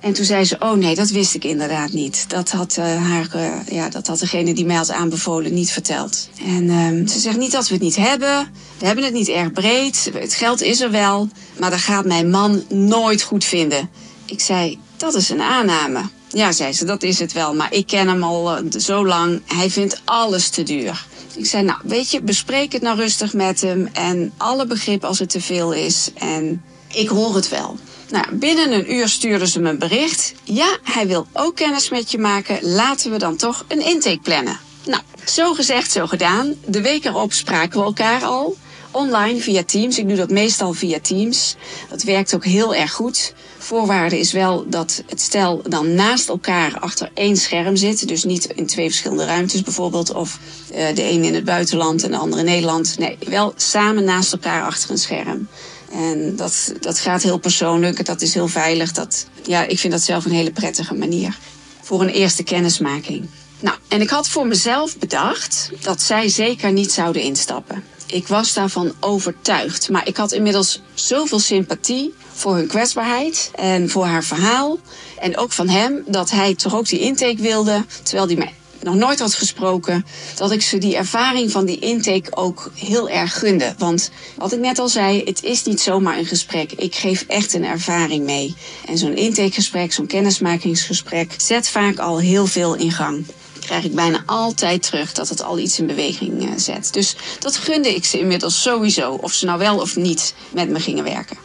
En 0.00 0.12
toen 0.12 0.24
zei 0.24 0.44
ze, 0.44 0.56
oh 0.58 0.72
nee, 0.72 0.94
dat 0.94 1.10
wist 1.10 1.34
ik 1.34 1.44
inderdaad 1.44 1.92
niet. 1.92 2.24
Dat 2.28 2.50
had, 2.50 2.76
uh, 2.78 2.84
haar, 2.84 3.28
uh, 3.36 3.52
ja, 3.70 3.88
dat 3.88 4.06
had 4.06 4.18
degene 4.18 4.54
die 4.54 4.66
mij 4.66 4.76
had 4.76 4.90
aanbevolen 4.90 5.54
niet 5.54 5.70
verteld. 5.70 6.28
En 6.44 6.64
uh, 6.64 7.08
ze 7.08 7.18
zegt 7.18 7.36
niet 7.36 7.52
dat 7.52 7.68
we 7.68 7.74
het 7.74 7.82
niet 7.82 7.96
hebben. 7.96 8.52
We 8.78 8.86
hebben 8.86 9.04
het 9.04 9.12
niet 9.12 9.28
erg 9.28 9.52
breed. 9.52 10.10
Het 10.14 10.34
geld 10.34 10.62
is 10.62 10.80
er 10.80 10.90
wel. 10.90 11.28
Maar 11.58 11.70
dat 11.70 11.78
gaat 11.80 12.04
mijn 12.04 12.30
man 12.30 12.64
nooit 12.68 13.22
goed 13.22 13.44
vinden. 13.44 13.90
Ik 14.24 14.40
zei, 14.40 14.78
dat 14.96 15.14
is 15.14 15.28
een 15.28 15.42
aanname. 15.42 16.00
Ja, 16.28 16.52
zei 16.52 16.72
ze, 16.72 16.84
dat 16.84 17.02
is 17.02 17.18
het 17.18 17.32
wel. 17.32 17.54
Maar 17.54 17.72
ik 17.72 17.86
ken 17.86 18.08
hem 18.08 18.22
al 18.22 18.64
uh, 18.64 18.70
zo 18.80 19.06
lang. 19.06 19.40
Hij 19.46 19.70
vindt 19.70 20.02
alles 20.04 20.48
te 20.48 20.62
duur. 20.62 21.06
Ik 21.36 21.46
zei, 21.46 21.64
nou, 21.64 21.78
weet 21.84 22.10
je, 22.10 22.22
bespreek 22.22 22.72
het 22.72 22.82
nou 22.82 22.96
rustig 22.96 23.32
met 23.32 23.60
hem. 23.60 23.88
En 23.92 24.32
alle 24.36 24.66
begrip 24.66 25.04
als 25.04 25.18
het 25.18 25.30
te 25.30 25.40
veel 25.40 25.72
is. 25.72 26.10
En 26.14 26.62
ik 26.92 27.08
hoor 27.08 27.34
het 27.34 27.48
wel. 27.48 27.76
Nou, 28.10 28.34
binnen 28.34 28.72
een 28.72 28.92
uur 28.94 29.08
stuurden 29.08 29.48
ze 29.48 29.60
me 29.60 29.68
een 29.68 29.78
bericht. 29.78 30.34
Ja, 30.44 30.78
hij 30.82 31.06
wil 31.06 31.26
ook 31.32 31.56
kennis 31.56 31.90
met 31.90 32.10
je 32.10 32.18
maken. 32.18 32.58
Laten 32.62 33.10
we 33.10 33.18
dan 33.18 33.36
toch 33.36 33.64
een 33.68 33.84
intake 33.84 34.20
plannen. 34.22 34.58
Nou, 34.86 35.02
zo 35.24 35.54
gezegd, 35.54 35.90
zo 35.90 36.06
gedaan. 36.06 36.54
De 36.66 36.80
week 36.80 37.04
erop 37.04 37.32
spraken 37.32 37.78
we 37.78 37.84
elkaar 37.84 38.24
al. 38.24 38.56
Online 38.90 39.40
via 39.40 39.62
Teams. 39.62 39.98
Ik 39.98 40.08
doe 40.08 40.16
dat 40.16 40.30
meestal 40.30 40.72
via 40.72 41.00
Teams. 41.00 41.56
Dat 41.88 42.02
werkt 42.02 42.34
ook 42.34 42.44
heel 42.44 42.74
erg 42.74 42.92
goed. 42.92 43.34
Voorwaarde 43.58 44.18
is 44.18 44.32
wel 44.32 44.64
dat 44.68 45.02
het 45.06 45.20
stel 45.20 45.62
dan 45.68 45.94
naast 45.94 46.28
elkaar 46.28 46.78
achter 46.80 47.10
één 47.14 47.36
scherm 47.36 47.76
zit. 47.76 48.08
Dus 48.08 48.24
niet 48.24 48.44
in 48.44 48.66
twee 48.66 48.88
verschillende 48.88 49.24
ruimtes 49.24 49.62
bijvoorbeeld. 49.62 50.14
Of 50.14 50.38
uh, 50.70 50.76
de 50.94 51.10
een 51.10 51.24
in 51.24 51.34
het 51.34 51.44
buitenland 51.44 52.02
en 52.02 52.10
de 52.10 52.16
andere 52.16 52.42
in 52.42 52.48
Nederland. 52.48 52.98
Nee, 52.98 53.18
wel 53.26 53.52
samen 53.56 54.04
naast 54.04 54.32
elkaar 54.32 54.62
achter 54.62 54.90
een 54.90 54.98
scherm. 54.98 55.48
En 55.92 56.36
dat, 56.36 56.72
dat 56.80 56.98
gaat 56.98 57.22
heel 57.22 57.38
persoonlijk, 57.38 58.06
dat 58.06 58.22
is 58.22 58.34
heel 58.34 58.48
veilig. 58.48 58.92
Dat, 58.92 59.26
ja, 59.42 59.64
ik 59.64 59.78
vind 59.78 59.92
dat 59.92 60.02
zelf 60.02 60.24
een 60.24 60.30
hele 60.30 60.52
prettige 60.52 60.94
manier 60.94 61.38
voor 61.82 62.00
een 62.00 62.08
eerste 62.08 62.42
kennismaking. 62.42 63.28
Nou, 63.60 63.76
en 63.88 64.00
ik 64.00 64.10
had 64.10 64.28
voor 64.28 64.46
mezelf 64.46 64.98
bedacht 64.98 65.70
dat 65.82 66.02
zij 66.02 66.28
zeker 66.28 66.72
niet 66.72 66.92
zouden 66.92 67.22
instappen. 67.22 67.84
Ik 68.06 68.28
was 68.28 68.52
daarvan 68.52 68.92
overtuigd, 69.00 69.88
maar 69.88 70.06
ik 70.06 70.16
had 70.16 70.32
inmiddels 70.32 70.82
zoveel 70.94 71.38
sympathie 71.38 72.14
voor 72.32 72.54
hun 72.54 72.66
kwetsbaarheid 72.66 73.50
en 73.54 73.90
voor 73.90 74.04
haar 74.04 74.24
verhaal. 74.24 74.78
En 75.18 75.36
ook 75.36 75.52
van 75.52 75.68
hem, 75.68 76.02
dat 76.06 76.30
hij 76.30 76.54
toch 76.54 76.74
ook 76.74 76.88
die 76.88 77.00
intake 77.00 77.42
wilde, 77.42 77.84
terwijl 78.02 78.26
hij 78.26 78.36
mij 78.36 78.54
nog 78.82 78.94
nooit 78.94 79.18
had 79.18 79.34
gesproken, 79.34 80.06
dat 80.36 80.50
ik 80.50 80.62
ze 80.62 80.78
die 80.78 80.96
ervaring 80.96 81.50
van 81.50 81.64
die 81.64 81.78
intake 81.78 82.36
ook 82.36 82.70
heel 82.74 83.08
erg 83.08 83.38
gunde. 83.38 83.74
Want 83.78 84.10
wat 84.36 84.52
ik 84.52 84.58
net 84.58 84.78
al 84.78 84.88
zei, 84.88 85.22
het 85.24 85.42
is 85.42 85.64
niet 85.64 85.80
zomaar 85.80 86.18
een 86.18 86.26
gesprek. 86.26 86.72
Ik 86.72 86.94
geef 86.94 87.24
echt 87.28 87.54
een 87.54 87.64
ervaring 87.64 88.24
mee. 88.24 88.54
En 88.86 88.98
zo'n 88.98 89.16
intakegesprek, 89.16 89.92
zo'n 89.92 90.06
kennismakingsgesprek, 90.06 91.34
zet 91.36 91.68
vaak 91.68 91.98
al 91.98 92.18
heel 92.18 92.46
veel 92.46 92.74
in 92.74 92.92
gang 92.92 93.24
krijg 93.68 93.84
ik 93.84 93.94
bijna 93.94 94.22
altijd 94.26 94.82
terug 94.82 95.12
dat 95.12 95.28
het 95.28 95.42
al 95.42 95.58
iets 95.58 95.78
in 95.78 95.86
beweging 95.86 96.44
uh, 96.44 96.50
zet. 96.56 96.92
Dus 96.92 97.16
dat 97.38 97.56
gunde 97.56 97.94
ik 97.94 98.04
ze 98.04 98.18
inmiddels 98.18 98.62
sowieso, 98.62 99.12
of 99.12 99.32
ze 99.32 99.44
nou 99.44 99.58
wel 99.58 99.80
of 99.80 99.96
niet 99.96 100.34
met 100.50 100.68
me 100.68 100.80
gingen 100.80 101.04
werken. 101.04 101.36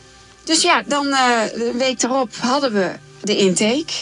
Dus 0.44 0.62
ja, 0.62 0.84
dan 0.88 1.08
uh, 1.08 1.42
een 1.54 1.78
week 1.78 2.04
erop 2.04 2.36
hadden 2.36 2.74
we 2.74 2.92
de 3.22 3.38
intake. 3.38 3.94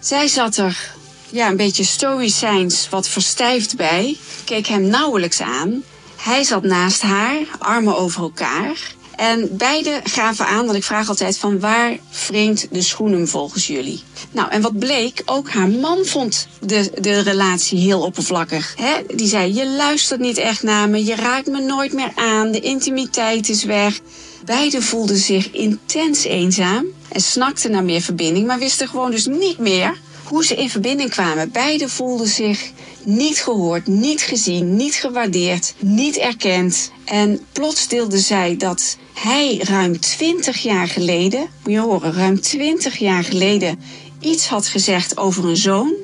Zij 0.00 0.28
zat 0.28 0.56
er 0.56 0.94
ja, 1.32 1.48
een 1.48 1.56
beetje 1.56 1.84
stoïcijns 1.84 2.88
wat 2.88 3.08
verstijfd 3.08 3.76
bij. 3.76 4.16
Keek 4.44 4.66
hem 4.66 4.86
nauwelijks 4.86 5.40
aan. 5.40 5.82
Hij 6.16 6.42
zat 6.42 6.62
naast 6.62 7.02
haar, 7.02 7.38
armen 7.58 7.96
over 7.96 8.22
elkaar. 8.22 8.94
En 9.16 9.56
beide 9.56 10.00
gaven 10.04 10.46
aan, 10.46 10.64
want 10.64 10.76
ik 10.76 10.84
vraag 10.84 11.08
altijd 11.08 11.38
van 11.38 11.60
waar 11.60 11.98
wringt 12.28 12.68
de 12.70 12.82
schoen 12.82 13.12
hem 13.12 13.28
volgens 13.28 13.66
jullie? 13.66 14.02
Nou, 14.30 14.50
en 14.50 14.62
wat 14.62 14.78
bleek, 14.78 15.22
ook 15.24 15.50
haar 15.50 15.68
man 15.68 16.04
vond 16.04 16.46
de, 16.60 16.90
de 17.00 17.20
relatie 17.20 17.78
heel 17.78 18.00
oppervlakkig. 18.00 18.74
Hè? 18.76 19.16
Die 19.16 19.28
zei, 19.28 19.54
je 19.54 19.68
luistert 19.68 20.20
niet 20.20 20.38
echt 20.38 20.62
naar 20.62 20.88
me, 20.88 21.04
je 21.04 21.14
raakt 21.14 21.46
me 21.46 21.60
nooit 21.60 21.92
meer 21.92 22.12
aan, 22.14 22.52
de 22.52 22.60
intimiteit 22.60 23.48
is 23.48 23.64
weg. 23.64 24.00
Beiden 24.44 24.82
voelden 24.82 25.16
zich 25.16 25.50
intens 25.50 26.24
eenzaam 26.24 26.86
en 27.08 27.20
snakten 27.20 27.70
naar 27.70 27.84
meer 27.84 28.00
verbinding, 28.00 28.46
maar 28.46 28.58
wisten 28.58 28.88
gewoon 28.88 29.10
dus 29.10 29.26
niet 29.26 29.58
meer 29.58 30.00
hoe 30.32 30.44
ze 30.44 30.54
in 30.54 30.70
verbinding 30.70 31.10
kwamen. 31.10 31.50
Beiden 31.50 31.90
voelden 31.90 32.26
zich 32.26 32.70
niet 33.04 33.38
gehoord, 33.42 33.86
niet 33.86 34.20
gezien, 34.20 34.76
niet 34.76 34.94
gewaardeerd, 34.94 35.74
niet 35.78 36.16
erkend. 36.16 36.90
En 37.04 37.40
plots 37.52 37.88
deelde 37.88 38.18
zij 38.18 38.56
dat 38.56 38.96
hij 39.12 39.60
ruim 39.62 40.00
20 40.00 40.58
jaar 40.62 40.88
geleden, 40.88 41.46
moet 41.62 41.72
je 41.72 41.78
horen, 41.78 42.12
ruim 42.12 42.40
20 42.40 42.96
jaar 42.96 43.24
geleden 43.24 43.80
iets 44.20 44.46
had 44.46 44.66
gezegd 44.66 45.16
over 45.16 45.44
een 45.44 45.56
zoon. 45.56 45.94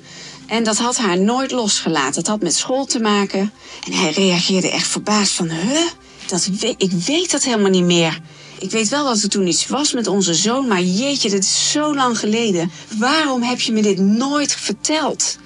En 0.46 0.64
dat 0.64 0.78
had 0.78 0.96
haar 0.96 1.18
nooit 1.18 1.50
losgelaten. 1.50 2.18
Het 2.18 2.26
had 2.26 2.42
met 2.42 2.54
school 2.54 2.84
te 2.84 3.00
maken. 3.00 3.52
En 3.86 3.92
hij 3.92 4.10
reageerde 4.10 4.70
echt 4.70 4.86
verbaasd 4.86 5.32
van, 5.32 5.50
huh? 5.50 5.86
Dat 6.26 6.48
ik 6.76 6.92
weet 6.92 7.30
dat 7.30 7.44
helemaal 7.44 7.70
niet 7.70 7.84
meer. 7.84 8.20
Ik 8.60 8.70
weet 8.70 8.88
wel 8.88 9.04
dat 9.04 9.22
er 9.22 9.28
toen 9.28 9.46
iets 9.46 9.66
was 9.66 9.92
met 9.92 10.06
onze 10.06 10.34
zoon, 10.34 10.68
maar 10.68 10.82
jeetje, 10.82 11.30
dat 11.30 11.42
is 11.42 11.70
zo 11.70 11.94
lang 11.94 12.18
geleden. 12.18 12.70
Waarom 12.98 13.42
heb 13.42 13.60
je 13.60 13.72
me 13.72 13.82
dit 13.82 13.98
nooit 13.98 14.52
verteld? 14.52 15.38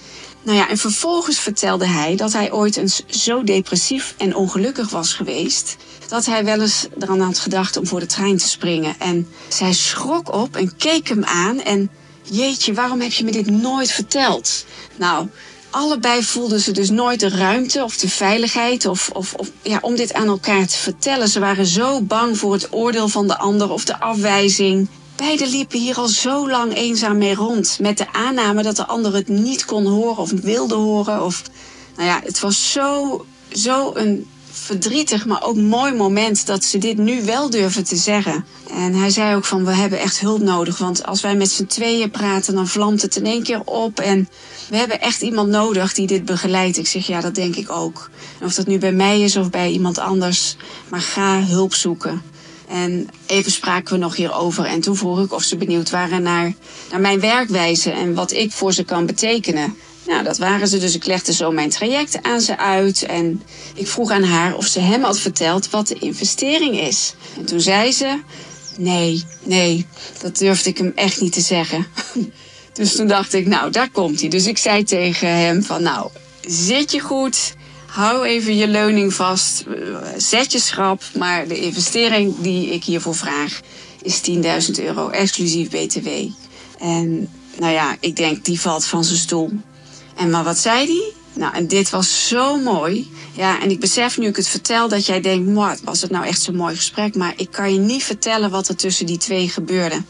Nou 0.42 0.59
ja, 0.59 0.69
en 0.69 0.78
vervolgens 0.78 1.38
vertelde 1.38 1.87
hij 1.87 2.16
dat 2.16 2.33
hij 2.33 2.52
ooit 2.52 2.76
eens 2.76 3.02
zo 3.07 3.45
depressief 3.45 4.14
en 4.19 4.37
ongelukkig 4.37 4.90
was 4.90 5.12
geweest. 5.12 5.76
Dat 6.09 6.26
hij 6.26 6.45
wel 6.45 6.61
eens 6.61 6.87
eraan 6.99 7.21
had 7.21 7.38
gedacht 7.38 7.76
om 7.76 7.87
voor 7.87 8.00
de 8.00 8.07
trein 8.07 8.37
te 8.37 8.49
springen. 8.49 8.95
En 8.99 9.28
zij 9.49 9.73
schrok 9.73 10.33
op 10.35 10.57
en 10.57 10.76
keek 10.76 11.09
hem 11.09 11.25
aan. 11.25 11.61
En 11.61 11.90
jeetje, 12.23 12.75
waarom 12.75 13.00
heb 13.00 13.12
je 13.12 13.25
me 13.25 13.31
dit 13.33 13.50
nooit 13.50 13.90
verteld? 13.90 14.64
Nou, 14.97 15.28
allebei 15.73 16.23
voelden 16.23 16.61
ze 16.61 16.73
dus 16.73 16.91
nooit 16.91 17.21
de 17.21 17.29
ruimte 17.29 17.85
of 17.85 17.97
de 17.97 18.09
veiligheid 18.09 18.87
of, 18.87 19.11
of, 19.12 19.35
of, 19.35 19.50
ja, 19.62 19.79
om 19.81 19.97
dit 19.97 20.12
aan 20.12 20.26
elkaar 20.26 20.67
te 20.67 20.76
vertellen. 20.76 21.29
Ze 21.29 21.41
waren 21.41 21.67
zo 21.67 22.00
bang 22.00 22.38
voor 22.38 22.52
het 22.52 22.73
oordeel 22.73 23.09
van 23.09 23.26
de 23.26 23.38
ander 23.38 23.71
of 23.71 23.85
de 23.85 24.00
afwijzing. 24.00 24.88
Beiden 25.17 25.49
liepen 25.49 25.79
hier 25.79 25.97
al 25.97 26.09
zo 26.09 26.50
lang 26.50 26.75
eenzaam 26.75 27.19
mee 27.19 27.35
rond, 27.35 27.79
met 27.81 27.99
de 27.99 28.12
aanname 28.12 28.62
dat 28.62 28.76
de 28.76 28.87
ander 28.87 29.14
het 29.14 29.29
niet 29.29 29.64
kon 29.64 29.87
horen 29.87 30.23
of 30.23 30.31
wilde 30.31 30.75
horen. 30.75 31.25
Of, 31.25 31.43
nou 31.97 32.09
ja, 32.09 32.21
het 32.25 32.41
was 32.41 32.73
zo, 32.73 33.25
zo 33.52 33.91
een 33.95 34.26
verdrietig, 34.52 35.26
maar 35.26 35.42
ook 35.42 35.56
mooi 35.56 35.94
moment 35.94 36.47
dat 36.47 36.64
ze 36.64 36.78
dit 36.78 36.99
nu 36.99 37.25
wel 37.25 37.50
durven 37.50 37.85
te 37.85 37.97
zeggen. 37.97 38.44
En 38.71 38.94
hij 38.94 39.11
zei 39.11 39.37
ook 39.37 39.44
van 39.44 39.64
we 39.64 39.73
hebben 39.73 39.99
echt 39.99 40.21
hulp 40.21 40.42
nodig, 40.42 40.78
want 40.78 41.06
als 41.06 41.21
wij 41.21 41.37
met 41.37 41.50
z'n 41.50 41.66
tweeën 41.66 42.11
praten, 42.11 42.54
dan 42.54 42.68
vlamt 42.68 43.02
het 43.02 43.16
in 43.16 43.26
één 43.26 43.42
keer 43.42 43.62
op 43.64 44.00
en 44.00 44.28
we 44.68 44.76
hebben 44.76 45.00
echt 45.00 45.23
iemand 45.23 45.49
nodig 45.49 45.94
die 45.94 46.06
dit 46.06 46.25
begeleidt. 46.25 46.78
Ik 46.78 46.87
zeg 46.87 47.06
ja, 47.06 47.21
dat 47.21 47.35
denk 47.35 47.56
ik 47.56 47.71
ook. 47.71 48.11
Of 48.42 48.54
dat 48.54 48.66
nu 48.66 48.78
bij 48.78 48.92
mij 48.92 49.21
is 49.21 49.37
of 49.37 49.50
bij 49.50 49.71
iemand 49.71 49.99
anders, 49.99 50.56
maar 50.88 51.00
ga 51.00 51.42
hulp 51.42 51.75
zoeken. 51.75 52.23
En 52.68 53.09
even 53.26 53.52
spraken 53.52 53.94
we 53.94 53.99
nog 53.99 54.16
hierover. 54.16 54.64
En 54.64 54.80
toen 54.80 54.97
vroeg 54.97 55.21
ik 55.21 55.32
of 55.32 55.42
ze 55.42 55.56
benieuwd 55.56 55.90
waren 55.90 56.23
naar, 56.23 56.52
naar 56.90 57.00
mijn 57.00 57.21
werkwijze 57.21 57.90
en 57.90 58.14
wat 58.14 58.32
ik 58.32 58.52
voor 58.52 58.73
ze 58.73 58.85
kan 58.85 59.06
betekenen. 59.06 59.76
Nou, 60.06 60.25
dat 60.25 60.38
waren 60.38 60.68
ze. 60.68 60.78
Dus 60.78 60.94
ik 60.94 61.06
legde 61.06 61.32
zo 61.32 61.50
mijn 61.50 61.71
traject 61.71 62.23
aan 62.23 62.40
ze 62.40 62.59
uit. 62.59 63.02
En 63.02 63.42
ik 63.75 63.87
vroeg 63.87 64.11
aan 64.11 64.25
haar 64.25 64.56
of 64.56 64.66
ze 64.66 64.80
hem 64.80 65.02
had 65.02 65.18
verteld 65.18 65.71
wat 65.71 65.88
de 65.88 65.99
investering 65.99 66.80
is. 66.80 67.14
En 67.37 67.44
toen 67.44 67.61
zei 67.61 67.92
ze: 67.92 68.21
Nee, 68.76 69.25
nee, 69.42 69.87
dat 70.21 70.38
durfde 70.38 70.71
ik 70.71 70.78
hem 70.78 70.92
echt 70.94 71.21
niet 71.21 71.32
te 71.32 71.40
zeggen. 71.40 71.87
Dus 72.73 72.97
toen 72.97 73.06
dacht 73.06 73.32
ik: 73.32 73.47
Nou, 73.47 73.71
daar 73.71 73.90
komt 73.90 74.21
hij. 74.21 74.28
Dus 74.28 74.47
ik 74.47 74.59
zei 74.59 74.85
tegen 74.85 75.28
hem: 75.28 75.62
van, 75.62 75.82
Nou, 75.82 76.11
zit 76.47 76.92
je 76.92 77.00
goed. 77.00 77.54
Hou 77.87 78.26
even 78.26 78.56
je 78.56 78.68
leuning 78.68 79.14
vast. 79.14 79.64
Zet 80.16 80.52
je 80.52 80.59
schrap. 80.59 81.02
Maar 81.18 81.49
de 81.49 81.61
investering 81.61 82.35
die 82.38 82.71
ik 82.71 82.85
hiervoor 82.85 83.14
vraag 83.14 83.61
is 84.02 84.21
10.000 84.30 84.85
euro, 84.85 85.09
exclusief 85.09 85.68
BTW. 85.68 86.09
En 86.78 87.28
nou 87.59 87.73
ja, 87.73 87.97
ik 88.00 88.16
denk 88.16 88.44
die 88.44 88.61
valt 88.61 88.85
van 88.85 89.04
zijn 89.04 89.18
stoel. 89.18 89.50
En 90.16 90.31
maar 90.31 90.44
wat 90.44 90.59
zei 90.59 90.87
die? 90.87 91.12
Nou, 91.35 91.55
en 91.55 91.66
dit 91.66 91.90
was 91.90 92.29
zo 92.29 92.57
mooi. 92.57 93.12
Ja, 93.33 93.61
en 93.61 93.70
ik 93.70 93.81
besef 93.81 94.18
nu 94.18 94.27
ik 94.27 94.37
het 94.37 94.48
vertel 94.48 94.88
dat 94.88 95.07
jij 95.07 95.20
denkt, 95.20 95.53
wat 95.53 95.81
was 95.85 96.01
het 96.01 96.11
nou 96.11 96.27
echt 96.27 96.42
zo'n 96.42 96.57
mooi 96.57 96.77
gesprek. 96.77 97.14
Maar 97.14 97.33
ik 97.37 97.51
kan 97.51 97.72
je 97.72 97.79
niet 97.79 98.05
vertellen 98.05 98.51
wat 98.51 98.68
er 98.68 98.77
tussen 98.77 99.07
die 99.07 99.18
twee 99.18 99.48
gebeurde. 99.48 100.03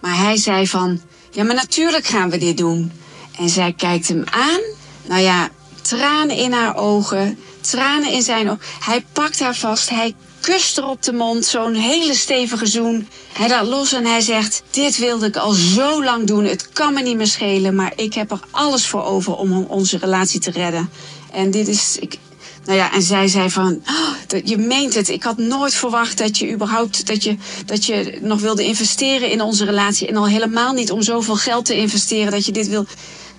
Maar 0.00 0.16
hij 0.16 0.36
zei 0.36 0.68
van, 0.68 1.00
ja, 1.30 1.44
maar 1.44 1.54
natuurlijk 1.54 2.06
gaan 2.06 2.30
we 2.30 2.38
dit 2.38 2.56
doen. 2.56 2.92
En 3.38 3.48
zij 3.48 3.72
kijkt 3.72 4.08
hem 4.08 4.24
aan. 4.30 4.60
Nou 5.06 5.20
ja, 5.20 5.50
tranen 5.82 6.36
in 6.36 6.52
haar 6.52 6.76
ogen, 6.76 7.38
tranen 7.60 8.12
in 8.12 8.22
zijn 8.22 8.50
ogen. 8.50 8.62
Hij 8.80 9.04
pakt 9.12 9.40
haar 9.40 9.56
vast, 9.56 9.90
hij 9.90 10.14
kust 10.42 10.78
er 10.78 10.86
op 10.86 11.02
de 11.02 11.12
mond, 11.12 11.44
zo'n 11.44 11.74
hele 11.74 12.14
stevige 12.14 12.66
zoen. 12.66 13.08
Hij 13.32 13.48
laat 13.48 13.66
los 13.66 13.92
en 13.92 14.04
hij 14.04 14.20
zegt: 14.20 14.62
Dit 14.70 14.98
wilde 14.98 15.26
ik 15.26 15.36
al 15.36 15.52
zo 15.52 16.04
lang 16.04 16.26
doen. 16.26 16.44
Het 16.44 16.68
kan 16.68 16.94
me 16.94 17.02
niet 17.02 17.16
meer 17.16 17.26
schelen, 17.26 17.74
maar 17.74 17.92
ik 17.96 18.14
heb 18.14 18.30
er 18.30 18.40
alles 18.50 18.86
voor 18.86 19.04
over 19.04 19.36
om 19.36 19.52
onze 19.52 19.98
relatie 19.98 20.40
te 20.40 20.50
redden. 20.50 20.90
En 21.32 21.50
dit 21.50 21.68
is. 21.68 21.96
Ik, 22.00 22.18
nou 22.64 22.78
ja, 22.78 22.92
en 22.92 23.02
zij 23.02 23.28
zei 23.28 23.50
van, 23.50 23.82
oh, 23.86 24.40
je 24.44 24.58
meent 24.58 24.94
het. 24.94 25.08
Ik 25.08 25.22
had 25.22 25.36
nooit 25.38 25.74
verwacht 25.74 26.18
dat 26.18 26.38
je 26.38 26.52
überhaupt, 26.52 27.06
dat 27.06 27.24
je, 27.24 27.36
dat 27.66 27.84
je 27.84 28.18
nog 28.20 28.40
wilde 28.40 28.64
investeren 28.64 29.30
in 29.30 29.40
onze 29.40 29.64
relatie. 29.64 30.08
En 30.08 30.16
al 30.16 30.26
helemaal 30.26 30.72
niet 30.72 30.90
om 30.90 31.02
zoveel 31.02 31.36
geld 31.36 31.64
te 31.64 31.76
investeren 31.76 32.32
dat 32.32 32.46
je 32.46 32.52
dit 32.52 32.68
wil. 32.68 32.86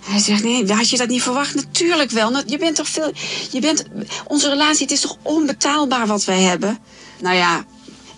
Hij 0.03 0.19
zegt, 0.19 0.43
nee, 0.43 0.73
had 0.73 0.89
je 0.89 0.97
dat 0.97 1.09
niet 1.09 1.21
verwacht? 1.21 1.55
Natuurlijk 1.55 2.11
wel. 2.11 2.29
Nou, 2.29 2.43
je 2.47 2.57
bent 2.57 2.75
toch 2.75 2.87
veel, 2.87 3.11
je 3.51 3.59
bent, 3.59 3.83
onze 4.27 4.49
relatie, 4.49 4.81
het 4.81 4.91
is 4.91 5.01
toch 5.01 5.17
onbetaalbaar 5.21 6.07
wat 6.07 6.25
wij 6.25 6.41
hebben? 6.41 6.79
Nou 7.21 7.35
ja, 7.35 7.65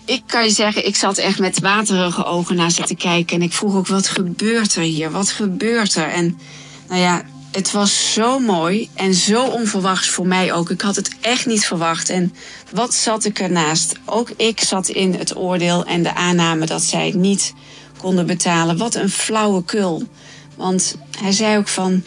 ik 0.04 0.22
kan 0.26 0.44
je 0.44 0.50
zeggen, 0.50 0.86
ik 0.86 0.96
zat 0.96 1.18
echt 1.18 1.38
met 1.38 1.60
waterige 1.60 2.24
ogen 2.24 2.56
naar 2.56 2.70
ze 2.70 2.82
te 2.82 2.94
kijken. 2.94 3.36
En 3.36 3.42
ik 3.42 3.52
vroeg 3.52 3.74
ook, 3.74 3.86
wat 3.86 4.08
gebeurt 4.08 4.74
er 4.74 4.82
hier? 4.82 5.10
Wat 5.10 5.30
gebeurt 5.30 5.94
er? 5.94 6.08
En 6.08 6.38
nou 6.88 7.00
ja, 7.00 7.24
het 7.52 7.72
was 7.72 8.12
zo 8.12 8.38
mooi 8.38 8.88
en 8.94 9.14
zo 9.14 9.44
onverwachts 9.44 10.08
voor 10.08 10.26
mij 10.26 10.52
ook. 10.52 10.70
Ik 10.70 10.80
had 10.80 10.96
het 10.96 11.14
echt 11.20 11.46
niet 11.46 11.66
verwacht. 11.66 12.08
En 12.08 12.34
wat 12.72 12.94
zat 12.94 13.24
ik 13.24 13.38
ernaast? 13.38 13.94
Ook 14.04 14.30
ik 14.36 14.60
zat 14.60 14.88
in 14.88 15.14
het 15.14 15.36
oordeel 15.36 15.84
en 15.84 16.02
de 16.02 16.14
aanname 16.14 16.66
dat 16.66 16.82
zij 16.82 17.06
het 17.06 17.14
niet 17.14 17.52
konden 17.98 18.26
betalen. 18.26 18.76
Wat 18.76 18.94
een 18.94 19.10
flauwe 19.10 19.64
kul. 19.64 20.02
Want 20.56 20.96
hij 21.18 21.32
zei 21.32 21.56
ook 21.56 21.68
van, 21.68 22.04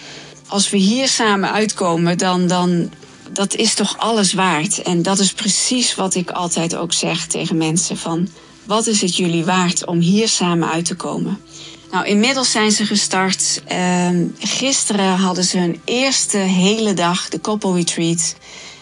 als 0.47 0.69
we 0.69 0.77
hier 0.77 1.07
samen 1.07 1.51
uitkomen, 1.51 2.17
dan, 2.17 2.47
dan 2.47 2.91
dat 3.31 3.55
is 3.55 3.73
toch 3.73 3.97
alles 3.97 4.33
waard. 4.33 4.81
En 4.81 5.01
dat 5.01 5.19
is 5.19 5.33
precies 5.33 5.95
wat 5.95 6.15
ik 6.15 6.31
altijd 6.31 6.75
ook 6.75 6.93
zeg 6.93 7.27
tegen 7.27 7.57
mensen 7.57 7.97
van, 7.97 8.27
wat 8.63 8.87
is 8.87 9.01
het 9.01 9.15
jullie 9.15 9.45
waard 9.45 9.85
om 9.85 9.99
hier 9.99 10.27
samen 10.27 10.71
uit 10.71 10.85
te 10.85 10.95
komen? 10.95 11.39
Nou, 11.91 12.05
inmiddels 12.05 12.51
zijn 12.51 12.71
ze 12.71 12.85
gestart. 12.85 13.61
Uh, 13.71 14.09
gisteren 14.39 15.15
hadden 15.15 15.43
ze 15.43 15.57
hun 15.57 15.81
eerste 15.85 16.37
hele 16.37 16.93
dag, 16.93 17.29
de 17.29 17.41
couple 17.41 17.73
retreat. 17.73 18.35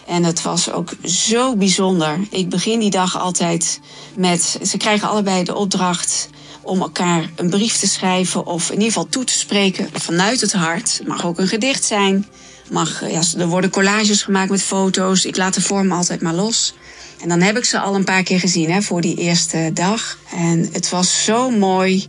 En 0.06 0.24
het 0.24 0.42
was 0.42 0.70
ook 0.70 0.90
zo 1.04 1.56
bijzonder. 1.56 2.18
Ik 2.30 2.48
begin 2.48 2.78
die 2.78 2.90
dag 2.90 3.18
altijd 3.18 3.80
met. 4.14 4.58
Ze 4.62 4.76
krijgen 4.76 5.08
allebei 5.08 5.44
de 5.44 5.54
opdracht 5.54 6.28
om 6.68 6.80
elkaar 6.80 7.30
een 7.36 7.50
brief 7.50 7.76
te 7.76 7.86
schrijven 7.86 8.46
of 8.46 8.66
in 8.66 8.74
ieder 8.74 8.86
geval 8.86 9.08
toe 9.08 9.24
te 9.24 9.32
spreken 9.32 9.88
vanuit 9.92 10.40
het 10.40 10.52
hart. 10.52 10.98
Het 10.98 11.06
mag 11.06 11.26
ook 11.26 11.38
een 11.38 11.48
gedicht 11.48 11.84
zijn. 11.84 12.26
Mag, 12.70 13.10
ja, 13.10 13.20
er 13.38 13.46
worden 13.46 13.70
collages 13.70 14.22
gemaakt 14.22 14.50
met 14.50 14.62
foto's. 14.62 15.24
Ik 15.24 15.36
laat 15.36 15.54
de 15.54 15.60
vorm 15.60 15.92
altijd 15.92 16.22
maar 16.22 16.34
los. 16.34 16.74
En 17.20 17.28
dan 17.28 17.40
heb 17.40 17.56
ik 17.56 17.64
ze 17.64 17.78
al 17.78 17.94
een 17.94 18.04
paar 18.04 18.22
keer 18.22 18.40
gezien 18.40 18.70
hè, 18.70 18.82
voor 18.82 19.00
die 19.00 19.16
eerste 19.16 19.70
dag. 19.74 20.18
En 20.36 20.68
het 20.72 20.88
was 20.88 21.24
zo 21.24 21.50
mooi 21.50 22.06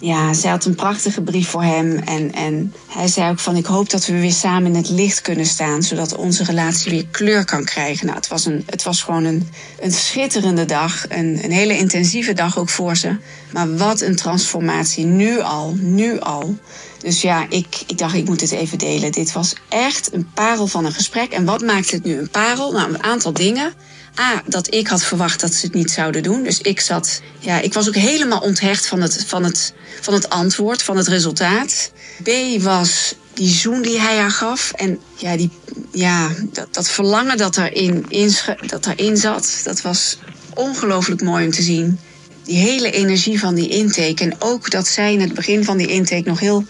ja, 0.00 0.32
zij 0.32 0.50
had 0.50 0.64
een 0.64 0.74
prachtige 0.74 1.22
brief 1.22 1.48
voor 1.48 1.62
hem. 1.62 1.98
En, 1.98 2.32
en 2.32 2.74
hij 2.86 3.08
zei 3.08 3.30
ook 3.30 3.38
van 3.38 3.56
ik 3.56 3.66
hoop 3.66 3.90
dat 3.90 4.06
we 4.06 4.20
weer 4.20 4.32
samen 4.32 4.70
in 4.70 4.76
het 4.76 4.88
licht 4.88 5.20
kunnen 5.20 5.46
staan. 5.46 5.82
Zodat 5.82 6.16
onze 6.16 6.44
relatie 6.44 6.90
weer 6.90 7.06
kleur 7.10 7.44
kan 7.44 7.64
krijgen. 7.64 8.06
Nou, 8.06 8.18
het 8.18 8.28
was, 8.28 8.44
een, 8.44 8.62
het 8.66 8.82
was 8.82 9.02
gewoon 9.02 9.24
een, 9.24 9.48
een 9.80 9.92
schitterende 9.92 10.64
dag. 10.64 11.04
Een, 11.08 11.44
een 11.44 11.50
hele 11.50 11.78
intensieve 11.78 12.32
dag 12.32 12.58
ook 12.58 12.68
voor 12.68 12.96
ze. 12.96 13.16
Maar 13.52 13.76
wat 13.76 14.00
een 14.00 14.16
transformatie. 14.16 15.04
Nu 15.04 15.40
al, 15.40 15.74
nu 15.80 16.20
al. 16.20 16.56
Dus 16.98 17.22
ja, 17.22 17.46
ik, 17.48 17.82
ik 17.86 17.98
dacht 17.98 18.14
ik 18.14 18.28
moet 18.28 18.40
het 18.40 18.50
even 18.50 18.78
delen. 18.78 19.12
Dit 19.12 19.32
was 19.32 19.54
echt 19.68 20.12
een 20.12 20.30
parel 20.34 20.66
van 20.66 20.84
een 20.84 20.92
gesprek. 20.92 21.32
En 21.32 21.44
wat 21.44 21.60
maakt 21.60 21.90
het 21.90 22.04
nu 22.04 22.18
een 22.18 22.30
parel? 22.30 22.72
Nou, 22.72 22.88
een 22.88 23.02
aantal 23.02 23.32
dingen. 23.32 23.72
A, 24.20 24.42
dat 24.46 24.74
ik 24.74 24.86
had 24.86 25.04
verwacht 25.04 25.40
dat 25.40 25.54
ze 25.54 25.66
het 25.66 25.74
niet 25.74 25.90
zouden 25.90 26.22
doen. 26.22 26.42
Dus 26.42 26.60
ik 26.60 26.80
zat, 26.80 27.20
ja, 27.38 27.60
ik 27.60 27.72
was 27.72 27.88
ook 27.88 27.94
helemaal 27.94 28.40
onthecht 28.40 28.86
van 28.86 29.00
het, 29.00 29.24
van 29.26 29.44
het, 29.44 29.74
van 30.00 30.14
het 30.14 30.28
antwoord, 30.28 30.82
van 30.82 30.96
het 30.96 31.08
resultaat. 31.08 31.92
B 32.22 32.30
was 32.62 33.14
die 33.34 33.48
zoen 33.48 33.82
die 33.82 34.00
hij 34.00 34.16
haar 34.16 34.30
gaf. 34.30 34.72
En 34.72 34.98
ja, 35.16 35.36
die, 35.36 35.50
ja 35.92 36.30
dat, 36.52 36.74
dat 36.74 36.90
verlangen 36.90 37.36
dat 37.36 37.56
erin, 37.56 38.04
in, 38.08 38.32
dat 38.66 38.86
erin 38.86 39.16
zat, 39.16 39.60
dat 39.64 39.80
was 39.80 40.18
ongelooflijk 40.54 41.22
mooi 41.22 41.44
om 41.44 41.52
te 41.52 41.62
zien. 41.62 42.00
Die 42.44 42.56
hele 42.56 42.90
energie 42.90 43.40
van 43.40 43.54
die 43.54 43.68
intake. 43.68 44.22
En 44.22 44.34
ook 44.38 44.70
dat 44.70 44.88
zij 44.88 45.12
in 45.12 45.20
het 45.20 45.34
begin 45.34 45.64
van 45.64 45.76
die 45.76 45.86
intake 45.86 46.28
nog 46.28 46.40
heel 46.40 46.64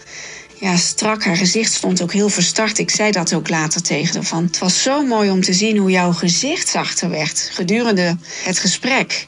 ja, 0.59 0.75
strak. 0.75 1.23
Haar 1.23 1.37
gezicht 1.37 1.73
stond 1.73 2.01
ook 2.01 2.13
heel 2.13 2.29
verstart. 2.29 2.77
Ik 2.77 2.89
zei 2.89 3.11
dat 3.11 3.33
ook 3.33 3.49
later 3.49 3.81
tegen 3.81 4.15
haar. 4.15 4.23
Van, 4.23 4.43
het 4.43 4.57
was 4.57 4.81
zo 4.81 5.05
mooi 5.05 5.29
om 5.29 5.41
te 5.41 5.53
zien 5.53 5.77
hoe 5.77 5.91
jouw 5.91 6.11
gezicht 6.11 6.67
zachter 6.67 7.09
werd 7.09 7.49
gedurende 7.53 8.17
het 8.43 8.59
gesprek. 8.59 9.27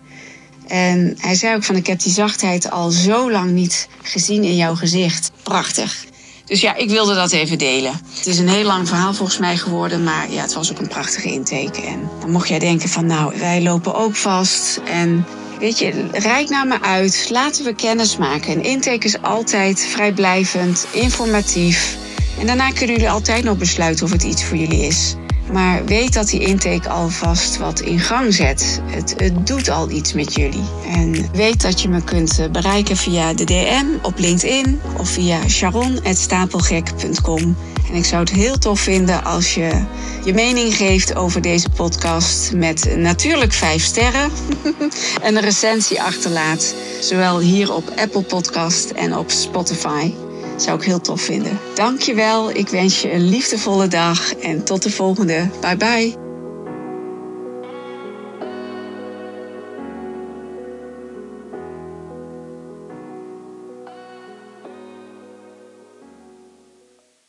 En 0.68 1.16
hij 1.20 1.36
zei 1.36 1.56
ook 1.56 1.64
van 1.64 1.76
ik 1.76 1.88
heb 1.88 2.00
die 2.00 2.12
zachtheid 2.12 2.72
al 2.72 2.90
zo 2.90 3.32
lang 3.32 3.52
niet 3.52 3.88
gezien 4.02 4.44
in 4.44 4.56
jouw 4.56 4.76
gezicht. 4.76 5.32
Prachtig. 5.44 6.06
Dus 6.46 6.62
ja, 6.62 6.76
ik 6.76 6.90
wilde 6.90 7.16
dat 7.16 7.32
even 7.32 7.58
delen. 7.58 8.02
Het 8.18 8.28
is 8.28 8.38
een 8.38 8.50
heel 8.50 8.66
lang 8.66 8.88
verhaal 8.88 9.14
volgens 9.14 9.38
mij 9.38 9.58
geworden, 9.58 10.04
maar 10.04 10.32
ja, 10.32 10.42
het 10.42 10.54
was 10.54 10.72
ook 10.72 10.80
een 10.80 10.88
prachtige 10.88 11.32
intake. 11.32 11.82
En 11.82 12.10
dan 12.20 12.32
mocht 12.32 12.48
jij 12.48 12.60
denken 12.60 12.90
van, 12.90 13.06
nou, 13.06 13.40
wij 13.40 13.62
lopen 13.62 13.96
ook 13.96 14.16
vast. 14.16 14.80
En 14.86 15.26
weet 15.62 15.80
je, 15.80 16.08
rijk 16.12 16.50
naar 16.50 16.68
me 16.68 16.82
uit, 16.82 17.28
laten 17.30 17.66
we 17.66 17.76
kennis 17.76 18.18
maken. 18.18 18.52
Een 18.52 18.64
intake 18.64 19.06
is 19.06 19.22
altijd 19.22 19.80
vrijblijvend, 19.80 20.88
informatief. 20.92 21.98
En 22.40 22.46
daarna 22.46 22.72
kunnen 22.72 22.96
jullie 22.96 23.10
altijd 23.10 23.44
nog 23.44 23.58
besluiten 23.58 24.06
of 24.06 24.12
het 24.12 24.24
iets 24.24 24.44
voor 24.44 24.58
jullie 24.58 24.86
is. 24.86 25.16
Maar 25.52 25.86
weet 25.86 26.14
dat 26.14 26.30
die 26.30 26.40
intake 26.40 26.90
alvast 26.90 27.58
wat 27.58 27.80
in 27.80 28.00
gang 28.00 28.34
zet. 28.34 28.82
Het, 28.86 29.14
het, 29.18 29.48
doet 29.48 29.70
al 29.70 29.90
iets 29.90 30.14
met 30.14 30.36
jullie. 30.36 30.64
En 30.88 31.30
weet 31.34 31.62
dat 31.62 31.82
je 31.82 31.90
me 31.90 32.04
kunt 32.04 32.48
bereiken 32.52 32.98
via 32.98 33.34
de 33.34 33.44
DM 33.44 33.86
op 34.02 34.14
LinkedIn 34.18 34.82
of 34.98 35.10
via 35.10 35.48
sharon.stapelgek.com. 35.48 37.56
En 37.92 37.98
ik 37.98 38.06
zou 38.06 38.22
het 38.22 38.32
heel 38.32 38.58
tof 38.58 38.80
vinden 38.80 39.24
als 39.24 39.54
je 39.54 39.84
je 40.24 40.34
mening 40.34 40.76
geeft 40.76 41.16
over 41.16 41.42
deze 41.42 41.70
podcast 41.70 42.54
met 42.54 42.98
natuurlijk 42.98 43.54
vijf 43.54 43.84
sterren 43.84 44.32
en 45.22 45.36
een 45.36 45.42
recensie 45.42 46.02
achterlaat. 46.02 46.76
Zowel 47.02 47.40
hier 47.40 47.74
op 47.74 47.94
Apple 47.96 48.22
Podcast 48.22 48.90
en 48.90 49.18
op 49.18 49.32
Spotify. 49.32 50.14
Zou 50.58 50.78
ik 50.78 50.84
heel 50.84 51.02
tof 51.02 51.22
vinden. 51.22 51.60
Dankjewel. 51.76 52.50
Ik 52.50 52.68
wens 52.68 53.02
je 53.02 53.14
een 53.14 53.30
liefdevolle 53.30 53.88
dag 53.88 54.34
en 54.34 54.64
tot 54.64 54.84
de 54.84 54.92
volgende. 54.92 55.50
Bye 55.62 55.78
bye. 55.78 56.21